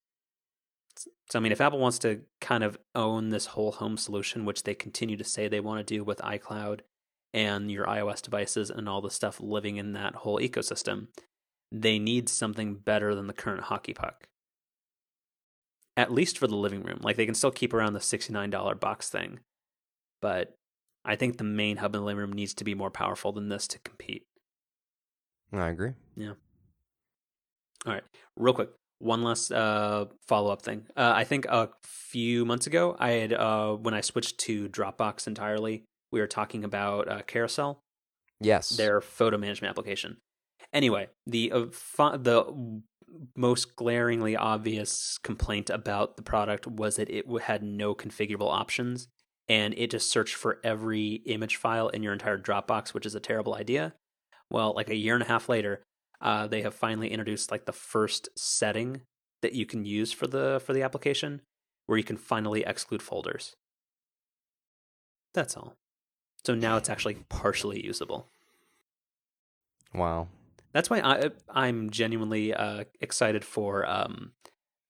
[1.29, 4.63] So, I mean, if Apple wants to kind of own this whole home solution, which
[4.63, 6.81] they continue to say they want to do with iCloud
[7.33, 11.07] and your iOS devices and all the stuff living in that whole ecosystem,
[11.71, 14.27] they need something better than the current hockey puck.
[15.95, 16.99] At least for the living room.
[17.01, 19.39] Like, they can still keep around the $69 box thing.
[20.21, 20.55] But
[21.03, 23.49] I think the main hub in the living room needs to be more powerful than
[23.49, 24.23] this to compete.
[25.51, 25.93] I agree.
[26.15, 26.33] Yeah.
[27.85, 28.03] All right.
[28.35, 30.85] Real quick one last uh, follow up thing.
[30.95, 35.25] Uh, I think a few months ago, I had uh, when I switched to Dropbox
[35.25, 37.79] entirely, we were talking about uh, Carousel.
[38.41, 40.17] Yes, their photo management application.
[40.73, 41.65] Anyway, the uh,
[42.17, 42.81] the
[43.35, 49.07] most glaringly obvious complaint about the product was that it had no configurable options,
[49.47, 53.19] and it just searched for every image file in your entire Dropbox, which is a
[53.19, 53.93] terrible idea.
[54.49, 55.83] Well, like a year and a half later,
[56.21, 59.01] uh, they have finally introduced like the first setting
[59.41, 61.41] that you can use for the for the application
[61.85, 63.55] where you can finally exclude folders.
[65.33, 65.75] That's all.
[66.45, 68.27] So now it's actually partially usable.
[69.93, 70.27] Wow.
[70.73, 74.31] That's why I I'm genuinely uh, excited for um,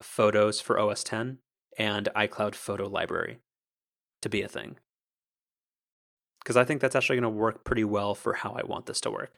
[0.01, 1.38] photos for OS 10
[1.77, 3.39] and iCloud Photo Library
[4.21, 4.77] to be a thing.
[6.43, 9.01] Because I think that's actually going to work pretty well for how I want this
[9.01, 9.34] to work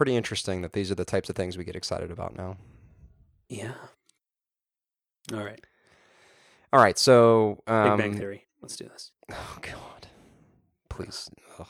[0.00, 2.56] pretty interesting that these are the types of things we get excited about now.
[3.50, 3.74] Yeah.
[5.32, 5.62] All right.
[6.72, 6.98] All right.
[6.98, 8.46] So, um, Big Bang Theory.
[8.62, 9.12] Let's do this.
[9.32, 10.08] Oh God,
[10.88, 11.28] please.
[11.58, 11.66] Ugh.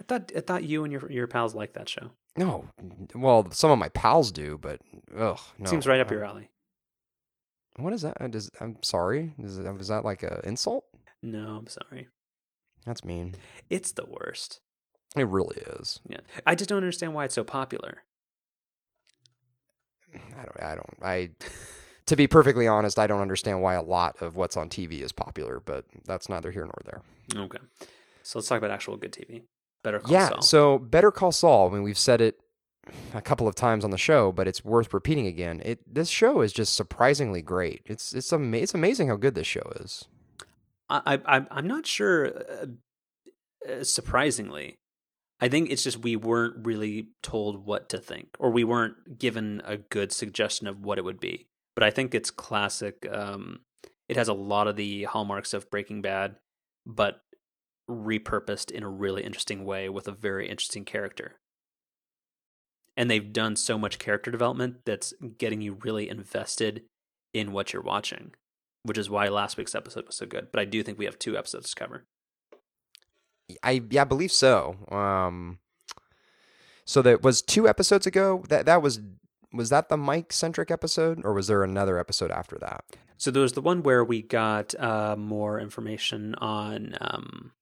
[0.00, 2.10] I thought I thought you and your your pals like that show.
[2.36, 2.66] No,
[3.14, 4.80] well, some of my pals do, but
[5.16, 5.70] ugh, no.
[5.70, 6.50] Seems right up your alley.
[7.76, 8.20] What is that?
[8.20, 9.34] Uh, does, I'm sorry.
[9.38, 10.84] Is, is that like an insult?
[11.22, 12.08] No, I'm sorry.
[12.84, 13.34] That's mean.
[13.70, 14.60] It's the worst.
[15.16, 16.00] It really is.
[16.08, 18.02] Yeah, I just don't understand why it's so popular.
[20.14, 20.62] I don't.
[20.62, 20.96] I don't.
[21.02, 21.30] I.
[22.06, 25.12] to be perfectly honest, I don't understand why a lot of what's on TV is
[25.12, 27.02] popular, but that's neither here nor there.
[27.44, 27.58] Okay,
[28.22, 29.42] so let's talk about actual good TV.
[29.86, 30.42] Better Call yeah, Saul.
[30.42, 31.70] so Better Call Saul.
[31.70, 32.40] I mean, we've said it
[33.14, 35.62] a couple of times on the show, but it's worth repeating again.
[35.64, 37.82] It this show is just surprisingly great.
[37.86, 40.06] It's it's ama- it's amazing how good this show is.
[40.90, 42.36] I I I'm not sure.
[42.36, 42.66] Uh,
[43.70, 44.80] uh surprisingly,
[45.38, 49.62] I think it's just we weren't really told what to think, or we weren't given
[49.64, 51.46] a good suggestion of what it would be.
[51.76, 53.06] But I think it's classic.
[53.08, 53.60] Um,
[54.08, 56.34] it has a lot of the hallmarks of Breaking Bad,
[56.84, 57.20] but
[57.88, 61.34] repurposed in a really interesting way with a very interesting character.
[62.96, 66.84] And they've done so much character development that's getting you really invested
[67.34, 68.32] in what you're watching,
[68.82, 70.48] which is why last week's episode was so good.
[70.50, 72.06] But I do think we have two episodes to cover.
[73.62, 74.76] I yeah, I believe so.
[74.90, 75.58] Um,
[76.84, 78.44] so that was two episodes ago.
[78.48, 79.00] That that was
[79.52, 82.84] was that the Mike centric episode, or was there another episode after that?
[83.18, 86.96] So there was the one where we got uh, more information on.
[87.00, 87.52] Um,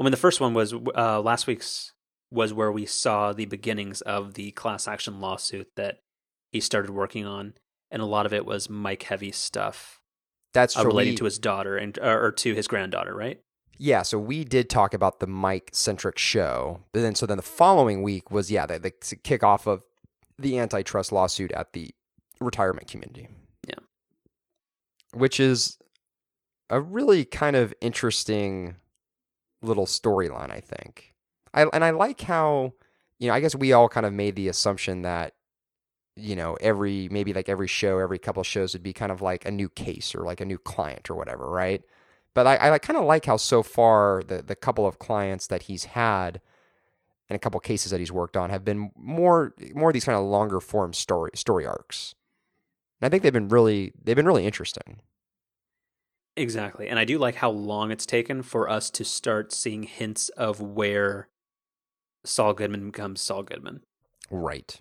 [0.00, 1.92] well, I mean, the first one was uh, last week's
[2.30, 5.98] was where we saw the beginnings of the class action lawsuit that
[6.52, 7.52] he started working on,
[7.90, 10.00] and a lot of it was Mike heavy stuff.
[10.54, 13.42] That's uh, related to his daughter and or to his granddaughter, right?
[13.76, 17.42] Yeah, so we did talk about the Mike centric show, but then so then the
[17.42, 19.82] following week was yeah the, the kickoff of
[20.38, 21.90] the antitrust lawsuit at the
[22.40, 23.28] retirement community.
[23.68, 23.80] Yeah,
[25.12, 25.76] which is
[26.70, 28.76] a really kind of interesting
[29.62, 31.14] little storyline, I think.
[31.52, 32.74] I and I like how,
[33.18, 35.34] you know, I guess we all kind of made the assumption that
[36.16, 39.46] you know, every maybe like every show, every couple shows would be kind of like
[39.46, 41.82] a new case or like a new client or whatever, right?
[42.34, 45.64] But I, I kind of like how so far the the couple of clients that
[45.64, 46.40] he's had
[47.28, 50.18] and a couple cases that he's worked on have been more more of these kind
[50.18, 52.14] of longer form story story arcs.
[53.00, 55.00] And I think they've been really they've been really interesting.
[56.40, 56.88] Exactly.
[56.88, 60.58] And I do like how long it's taken for us to start seeing hints of
[60.58, 61.28] where
[62.24, 63.82] Saul Goodman becomes Saul Goodman.
[64.30, 64.80] Right.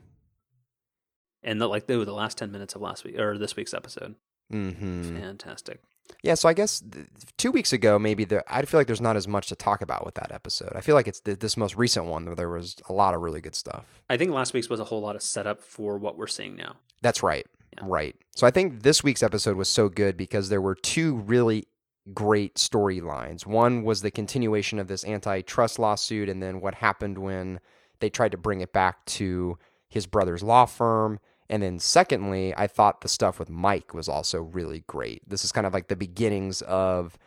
[1.44, 4.16] And the, like the, the last 10 minutes of last week or this week's episode.
[4.54, 5.20] Mm-hmm.
[5.20, 5.82] Fantastic.
[6.24, 7.06] Yeah, so I guess th-
[7.38, 10.06] two weeks ago, maybe the, I feel like there's not as much to talk about
[10.06, 10.72] with that episode.
[10.76, 13.22] I feel like it's th- this most recent one where there was a lot of
[13.22, 13.86] really good stuff.
[14.10, 16.78] I think last week's was a whole lot of setup for what we're seeing now.
[17.02, 17.46] That's right.
[17.82, 18.16] Right.
[18.36, 21.68] So I think this week's episode was so good because there were two really
[22.14, 23.46] great storylines.
[23.46, 27.60] One was the continuation of this antitrust lawsuit, and then what happened when
[28.00, 29.58] they tried to bring it back to
[29.88, 31.20] his brother's law firm.
[31.50, 35.28] And then, secondly, I thought the stuff with Mike was also really great.
[35.28, 37.18] This is kind of like the beginnings of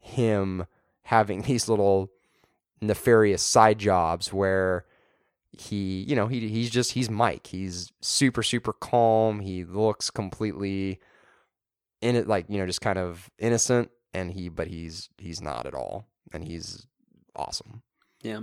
[0.00, 0.66] him
[1.02, 2.10] having these little
[2.80, 4.84] nefarious side jobs where
[5.52, 7.46] he, you know, he he's just he's Mike.
[7.48, 9.40] He's super super calm.
[9.40, 11.00] He looks completely
[12.00, 15.66] in it like, you know, just kind of innocent and he but he's he's not
[15.66, 16.06] at all.
[16.32, 16.86] And he's
[17.34, 17.82] awesome.
[18.22, 18.40] Yeah.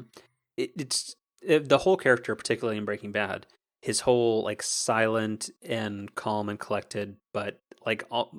[0.58, 3.46] It, it's it, the whole character particularly in Breaking Bad
[3.86, 8.36] his whole like silent and calm and collected, but like all,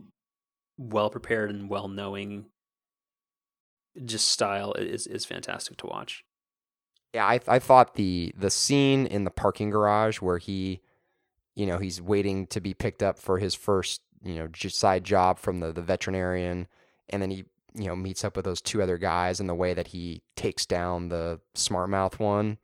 [0.77, 2.47] well prepared and well knowing,
[4.05, 6.25] just style is is fantastic to watch.
[7.17, 10.83] Yeah, I I thought the the scene in the parking garage where he,
[11.55, 15.39] you know, he's waiting to be picked up for his first you know side job
[15.39, 16.69] from the the veterinarian,
[17.09, 19.73] and then he you know meets up with those two other guys, and the way
[19.73, 22.59] that he takes down the smart mouth one,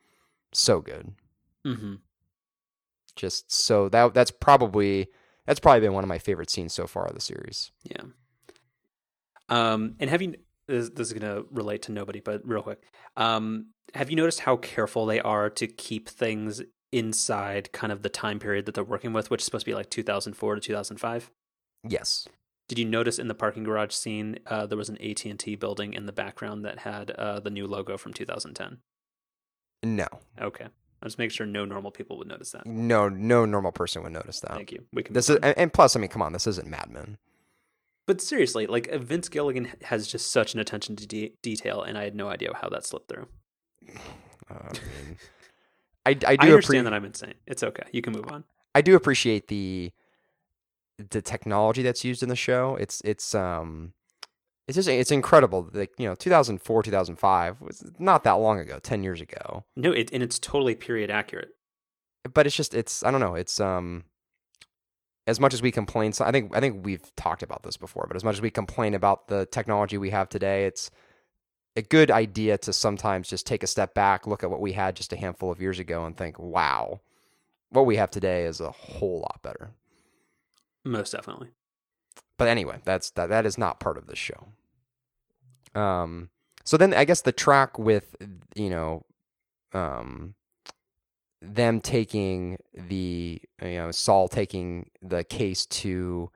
[0.52, 1.14] so good.
[1.66, 1.94] Mm-hmm.
[3.16, 5.08] Just so that that's probably
[5.46, 7.70] that's probably been one of my favorite scenes so far of the series.
[7.84, 8.02] Yeah.
[9.48, 10.34] Um, and have you
[10.72, 12.82] this, this is going to relate to nobody, but real quick,
[13.16, 18.08] um, have you noticed how careful they are to keep things inside kind of the
[18.08, 21.30] time period that they're working with, which is supposed to be like 2004 to 2005?
[21.88, 22.26] Yes.
[22.68, 25.56] Did you notice in the parking garage scene uh, there was an AT and T
[25.56, 28.78] building in the background that had uh, the new logo from 2010?
[29.82, 30.06] No.
[30.40, 30.64] Okay.
[30.64, 32.64] I'll just make sure no normal people would notice that.
[32.64, 34.52] No, no normal person would notice that.
[34.52, 34.84] Thank you.
[34.92, 35.14] We can.
[35.14, 37.18] This is, and, and plus, I mean, come on, this isn't Mad Men.
[38.06, 41.96] But seriously, like uh, Vince Gilligan has just such an attention to de- detail, and
[41.96, 43.28] I had no idea how that slipped through.
[44.50, 44.74] Uh, I,
[45.08, 45.16] mean,
[46.04, 47.34] I, I do I appre- understand that I'm insane.
[47.46, 47.84] It's okay.
[47.92, 48.44] You can move on.
[48.74, 49.92] I do appreciate the
[51.10, 52.76] the technology that's used in the show.
[52.76, 53.94] It's it's um
[54.68, 55.70] it's just it's incredible.
[55.72, 59.64] Like you know, 2004, 2005 was not that long ago, 10 years ago.
[59.76, 61.50] No, it, and it's totally period accurate.
[62.32, 64.04] But it's just it's I don't know, it's um
[65.26, 68.16] as much as we complain, I think I think we've talked about this before, but
[68.16, 70.90] as much as we complain about the technology we have today, it's
[71.76, 74.96] a good idea to sometimes just take a step back, look at what we had
[74.96, 77.00] just a handful of years ago and think, "Wow,
[77.70, 79.70] what we have today is a whole lot better."
[80.84, 81.50] Most definitely.
[82.36, 84.48] but anyway, that's that that is not part of this show.
[85.74, 86.30] Um
[86.64, 88.16] so then I guess the track with
[88.56, 89.04] you know
[89.72, 90.34] um
[91.42, 96.30] them taking the you know Saul taking the case to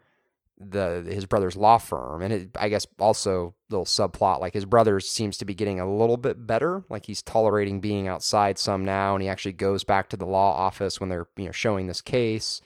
[0.59, 5.00] the his brother's law firm and it, I guess also little subplot like his brother
[5.00, 9.14] seems to be getting a little bit better like he's tolerating being outside some now
[9.14, 12.00] and he actually goes back to the law office when they're you know showing this
[12.00, 12.62] case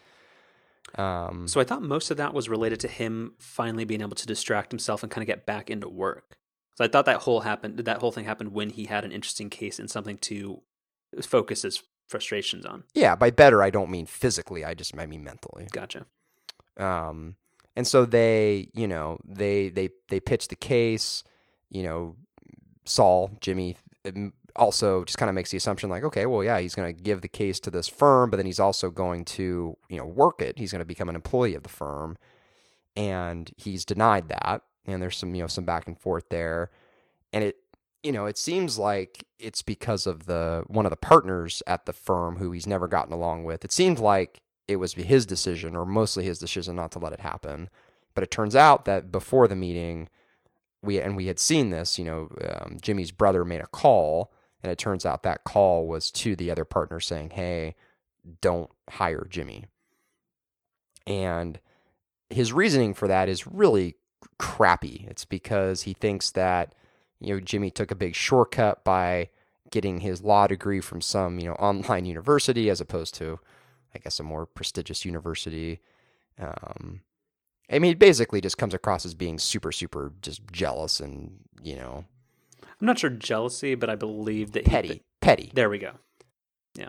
[0.95, 4.27] um So I thought most of that was related to him finally being able to
[4.27, 6.39] distract himself and kind of get back into work.
[6.77, 7.79] So I thought that whole happened.
[7.79, 10.63] That whole thing happened when he had an interesting case and something to
[11.23, 12.85] focus his frustrations on.
[12.95, 14.65] Yeah, by better I don't mean physically.
[14.65, 15.69] I just I mean mentally.
[15.71, 16.07] Gotcha.
[16.77, 17.37] Um,
[17.77, 21.23] and so they, you know, they they they pitch the case.
[21.71, 22.17] You know,
[22.85, 23.77] Saul Jimmy
[24.57, 27.21] also just kind of makes the assumption like, okay, well, yeah, he's going to give
[27.21, 30.59] the case to this firm, but then he's also going to, you know, work it.
[30.59, 32.17] He's going to become an employee of the firm,
[32.97, 34.63] and he's denied that.
[34.87, 36.71] And there's some, you know, some back and forth there,
[37.33, 37.57] and it
[38.03, 41.93] you know, it seems like it's because of the one of the partners at the
[41.93, 43.65] firm who he's never gotten along with.
[43.65, 47.21] It seemed like it was his decision or mostly his decision not to let it
[47.21, 47.69] happen.
[48.15, 50.09] But it turns out that before the meeting,
[50.83, 54.33] we and we had seen this, you know, um, Jimmy's brother made a call,
[54.63, 57.75] and it turns out that call was to the other partner saying, "Hey,
[58.41, 59.67] don't hire Jimmy."
[61.07, 61.61] And
[62.31, 63.97] his reasoning for that is really
[64.39, 65.07] crappy.
[65.09, 66.75] It's because he thinks that
[67.21, 69.29] you know Jimmy took a big shortcut by
[69.71, 73.39] getting his law degree from some you know online university as opposed to,
[73.95, 75.81] I guess, a more prestigious university.
[76.39, 77.03] Um,
[77.71, 81.77] I mean, it basically just comes across as being super, super just jealous and you
[81.77, 82.05] know
[82.81, 85.51] I'm not sure jealousy, but I believe that petty, He, petty.
[85.53, 85.93] there we go.
[86.75, 86.89] Yeah.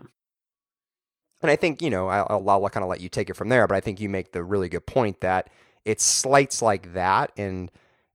[1.41, 3.67] And I think, you know, I'll, I'll kind of let you take it from there,
[3.67, 5.49] but I think you make the really good point that
[5.86, 7.71] it's slights like that and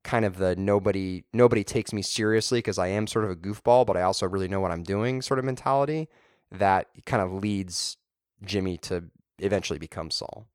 [0.06, 3.84] kind of the nobody nobody takes me seriously because I am sort of a goofball,
[3.84, 6.08] but I also really know what I'm doing sort of mentality
[6.52, 7.96] that kind of leads
[8.44, 9.04] Jimmy to
[9.40, 10.46] eventually become Saul.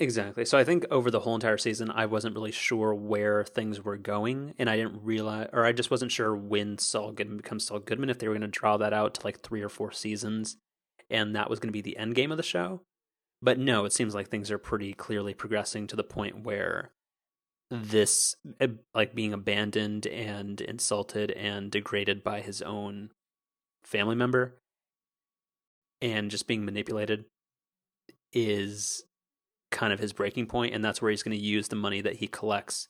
[0.00, 0.46] Exactly.
[0.46, 3.98] So I think over the whole entire season, I wasn't really sure where things were
[3.98, 7.78] going, and I didn't realize, or I just wasn't sure when Saul Goodman becomes Saul
[7.78, 10.56] Goodman, if they were going to draw that out to like three or four seasons,
[11.10, 12.80] and that was going to be the end game of the show.
[13.42, 16.90] But no, it seems like things are pretty clearly progressing to the point where
[17.72, 23.10] this, eh, like being abandoned and insulted and degraded by his own
[23.84, 24.58] family member
[26.02, 27.24] and just being manipulated
[28.32, 29.04] is
[29.70, 32.16] kind of his breaking point, and that's where he's going to use the money that
[32.16, 32.88] he collects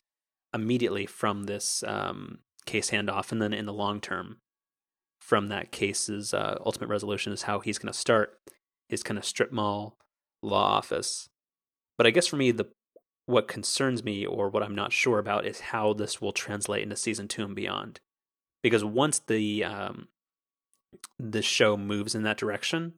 [0.52, 4.38] immediately from this um, case handoff, and then in the long term,
[5.20, 8.40] from that case's uh, ultimate resolution, is how he's going to start
[8.88, 9.96] his kind of strip mall
[10.42, 11.28] law office.
[11.96, 12.66] But I guess for me, the
[13.26, 16.96] what concerns me, or what I'm not sure about, is how this will translate into
[16.96, 18.00] season two and beyond.
[18.62, 20.08] Because once the um,
[21.18, 22.94] the show moves in that direction,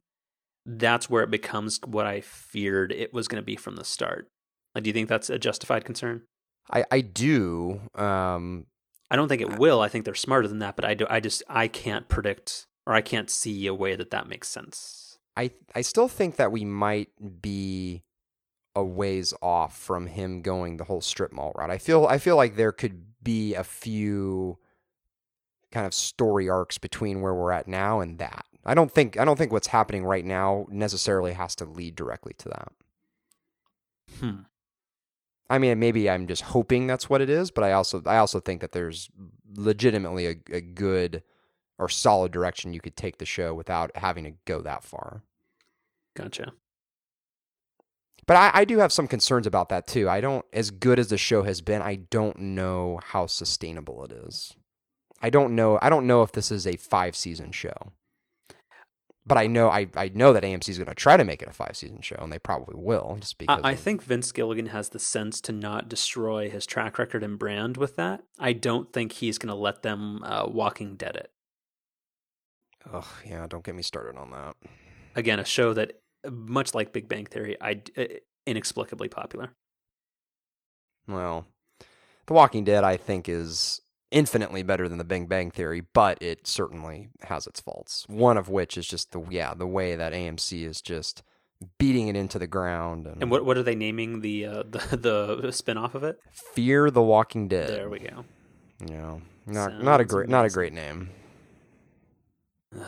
[0.65, 4.27] that's where it becomes what I feared it was going to be from the start.
[4.73, 6.23] Like, do you think that's a justified concern?
[6.71, 7.81] I, I do.
[7.95, 8.65] Um,
[9.09, 9.81] I don't think it will.
[9.81, 11.05] I think they're smarter than that, but I do.
[11.09, 15.17] I just I can't predict or I can't see a way that that makes sense.
[15.37, 17.09] I I still think that we might
[17.41, 18.03] be
[18.75, 21.71] a ways off from him going the whole strip mall route.
[21.71, 24.57] I feel I feel like there could be a few
[25.71, 28.45] kind of story arcs between where we're at now and that.
[28.65, 32.33] I don't think I don't think what's happening right now necessarily has to lead directly
[32.39, 32.71] to that.
[34.19, 34.41] Hmm.
[35.49, 38.39] I mean, maybe I'm just hoping that's what it is, but I also I also
[38.39, 39.09] think that there's
[39.55, 41.23] legitimately a, a good
[41.77, 45.21] or solid direction you could take the show without having to go that far.
[46.15, 46.53] Gotcha.
[48.27, 50.09] But I, I do have some concerns about that too.
[50.09, 54.11] I don't, as good as the show has been, I don't know how sustainable it
[54.11, 54.53] is.
[55.21, 55.79] I don't know.
[55.81, 57.91] I don't know if this is a five season show.
[59.27, 61.47] But I know I, I know that AMC is going to try to make it
[61.47, 63.59] a five season show, and they probably will, just because.
[63.63, 67.39] I, I think Vince Gilligan has the sense to not destroy his track record and
[67.39, 68.21] brand with that.
[68.37, 71.31] I don't think he's going to let them uh, Walking Dead it.
[72.93, 74.55] Ugh, yeah, don't get me started on that.
[75.15, 76.01] Again, a show that,
[76.31, 78.05] much like Big Bang Theory, I uh,
[78.45, 79.51] inexplicably popular.
[81.07, 81.45] Well,
[82.27, 86.47] The Walking Dead, I think, is infinitely better than The Big Bang Theory, but it
[86.47, 88.05] certainly has its faults.
[88.07, 91.23] One of which is just the yeah the way that AMC is just
[91.77, 95.39] beating it into the ground and, And what what are they naming the uh, the
[95.41, 96.19] the spin off of it?
[96.31, 97.69] Fear the Walking Dead.
[97.69, 98.25] There we go.
[98.81, 101.09] Know, not not a Sounds great not a great name.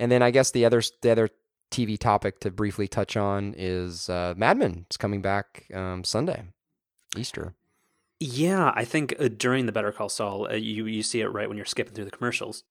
[0.00, 1.28] And then I guess the other the other
[1.70, 4.84] TV topic to briefly touch on is uh, Mad Men.
[4.86, 6.44] It's coming back um, Sunday,
[7.16, 7.54] Easter.
[8.20, 11.48] Yeah, I think uh, during the Better Call Saul, uh, you you see it right
[11.48, 12.64] when you're skipping through the commercials.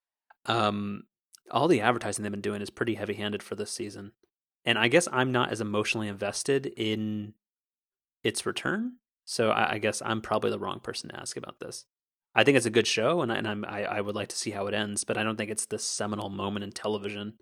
[0.46, 1.04] Um,
[1.52, 4.12] all the advertising they've been doing is pretty heavy handed for this season,
[4.66, 7.34] and I guess I'm not as emotionally invested in
[8.24, 8.98] its return.
[9.24, 11.86] So I, I guess I'm probably the wrong person to ask about this.
[12.36, 14.38] I think it's a good show, and I, and I'm, I I would like to
[14.38, 17.36] see how it ends, but I don't think it's the seminal moment in television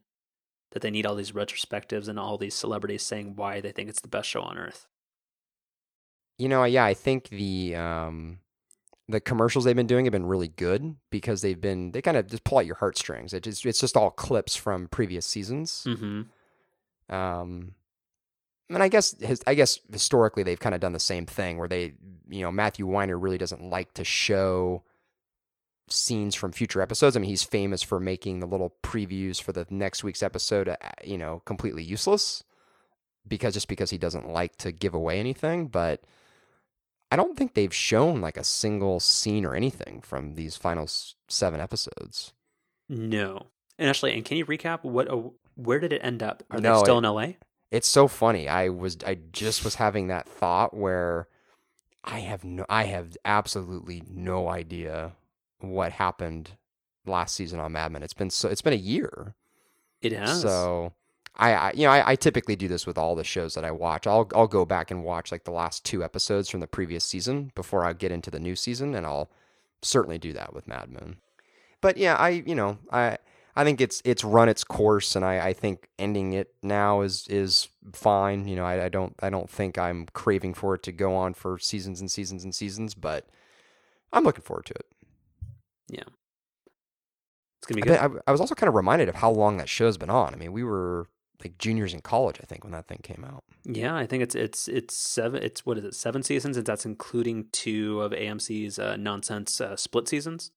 [0.72, 4.02] that they need all these retrospectives and all these celebrities saying why they think it's
[4.02, 4.88] the best show on earth.
[6.38, 8.40] You know, yeah, I think the um,
[9.08, 12.28] the commercials they've been doing have been really good because they've been they kind of
[12.28, 13.34] just pull out your heartstrings.
[13.34, 15.86] It just, it's just all clips from previous seasons.
[15.88, 17.14] Mm-hmm.
[17.16, 17.76] Um,
[18.70, 21.68] and I guess his, I guess historically they've kind of done the same thing where
[21.68, 21.94] they,
[22.28, 24.84] you know, Matthew Weiner really doesn't like to show
[25.88, 27.16] scenes from future episodes.
[27.16, 30.76] I mean, he's famous for making the little previews for the next week's episode, uh,
[31.04, 32.44] you know, completely useless
[33.28, 35.68] because just because he doesn't like to give away anything.
[35.68, 36.02] But
[37.12, 40.88] I don't think they've shown like a single scene or anything from these final
[41.28, 42.34] seven episodes.
[42.90, 43.48] No.
[43.78, 45.10] And actually, and can you recap what?
[45.10, 46.44] Uh, where did it end up?
[46.52, 47.38] Are No, they still it- in L.A.?
[47.72, 48.48] It's so funny.
[48.48, 51.28] I was I just was having that thought where
[52.04, 55.14] I have no I have absolutely no idea
[55.70, 56.52] what happened
[57.06, 58.04] last season on Mad Men.
[58.04, 59.36] It's been so it's been a year.
[60.02, 60.42] It has.
[60.42, 60.94] So
[61.36, 63.72] I, I you know I, I typically do this with all the shows that I
[63.72, 64.08] watch.
[64.08, 67.52] I'll I'll go back and watch like the last two episodes from the previous season
[67.56, 69.30] before I get into the new season, and I'll
[69.82, 71.18] certainly do that with Mad Men.
[71.82, 73.18] But yeah, I you know I
[73.56, 77.26] I think it's it's run its course, and I, I think ending it now is
[77.30, 78.48] is fine.
[78.48, 81.34] You know, I, I don't I don't think I'm craving for it to go on
[81.34, 83.28] for seasons and seasons and seasons, but
[84.12, 84.86] I'm looking forward to it.
[85.88, 86.04] Yeah,
[87.60, 88.00] it's gonna be good.
[88.00, 90.34] bet- I, I was also kind of reminded of how long that show's been on.
[90.34, 91.08] I mean, we were
[91.44, 93.44] like juniors in college, I think, when that thing came out.
[93.66, 95.44] Yeah, I think it's it's it's seven.
[95.44, 95.96] It's what is it?
[95.96, 100.52] Seven seasons, and that's including two of AMC's uh, nonsense uh, split seasons.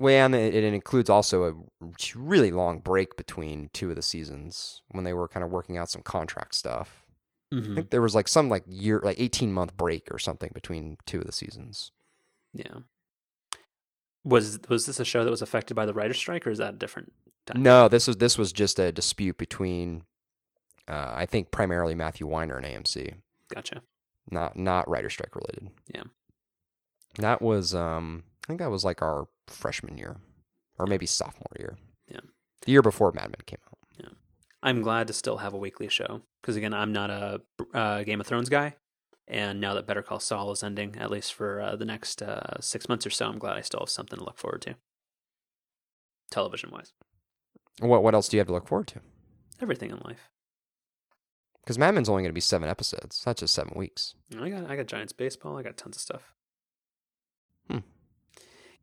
[0.00, 1.44] Well, and it, it includes also
[1.80, 1.84] a
[2.14, 5.90] really long break between two of the seasons when they were kind of working out
[5.90, 7.04] some contract stuff.
[7.50, 7.74] I Mm-hmm.
[7.76, 11.18] think there was like some like year, like 18 month break or something between two
[11.20, 11.92] of the seasons.
[12.52, 12.80] Yeah.
[14.24, 16.74] Was was this a show that was affected by the writer's strike, or is that
[16.74, 17.12] a different?
[17.46, 17.62] time?
[17.62, 20.02] No, this was this was just a dispute between,
[20.86, 23.14] uh, I think primarily Matthew Weiner and AMC,
[23.54, 23.82] Gotcha.
[24.30, 25.70] not not writer strike related.
[25.94, 26.02] Yeah.
[27.18, 30.16] that was um, I think that was like our freshman year,
[30.78, 31.78] or maybe sophomore year.
[32.10, 32.20] Yeah.
[32.62, 33.78] the year before Mad Men came out.
[33.98, 34.10] Yeah.
[34.62, 37.40] I'm glad to still have a weekly show because again, I'm not a
[37.72, 38.74] uh, Game of Thrones guy,
[39.28, 42.60] and now that Better Call Saul is ending, at least for uh, the next uh,
[42.60, 44.74] six months or so, I'm glad I still have something to look forward to.
[46.30, 46.92] Television wise,
[47.80, 49.00] What what else do you have to look forward to?
[49.60, 50.28] everything in life.
[51.62, 53.22] Because Mad Men's only going to be seven episodes.
[53.24, 54.14] That's just seven weeks.
[54.38, 55.56] I got I got Giants baseball.
[55.58, 56.32] I got tons of stuff.
[57.70, 57.78] Hmm.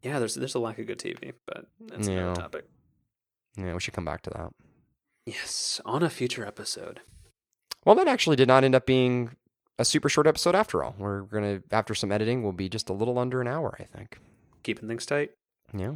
[0.02, 2.16] Yeah, there's there's a lack of good TV, but that's Yeah.
[2.16, 2.66] another topic.
[3.58, 4.52] Yeah, we should come back to that.
[5.26, 7.02] Yes, on a future episode.
[7.86, 9.36] Well, that actually did not end up being
[9.78, 10.96] a super short episode after all.
[10.98, 14.20] We're gonna after some editing, we'll be just a little under an hour, I think.
[14.64, 15.32] Keeping things tight.
[15.74, 15.96] Yeah.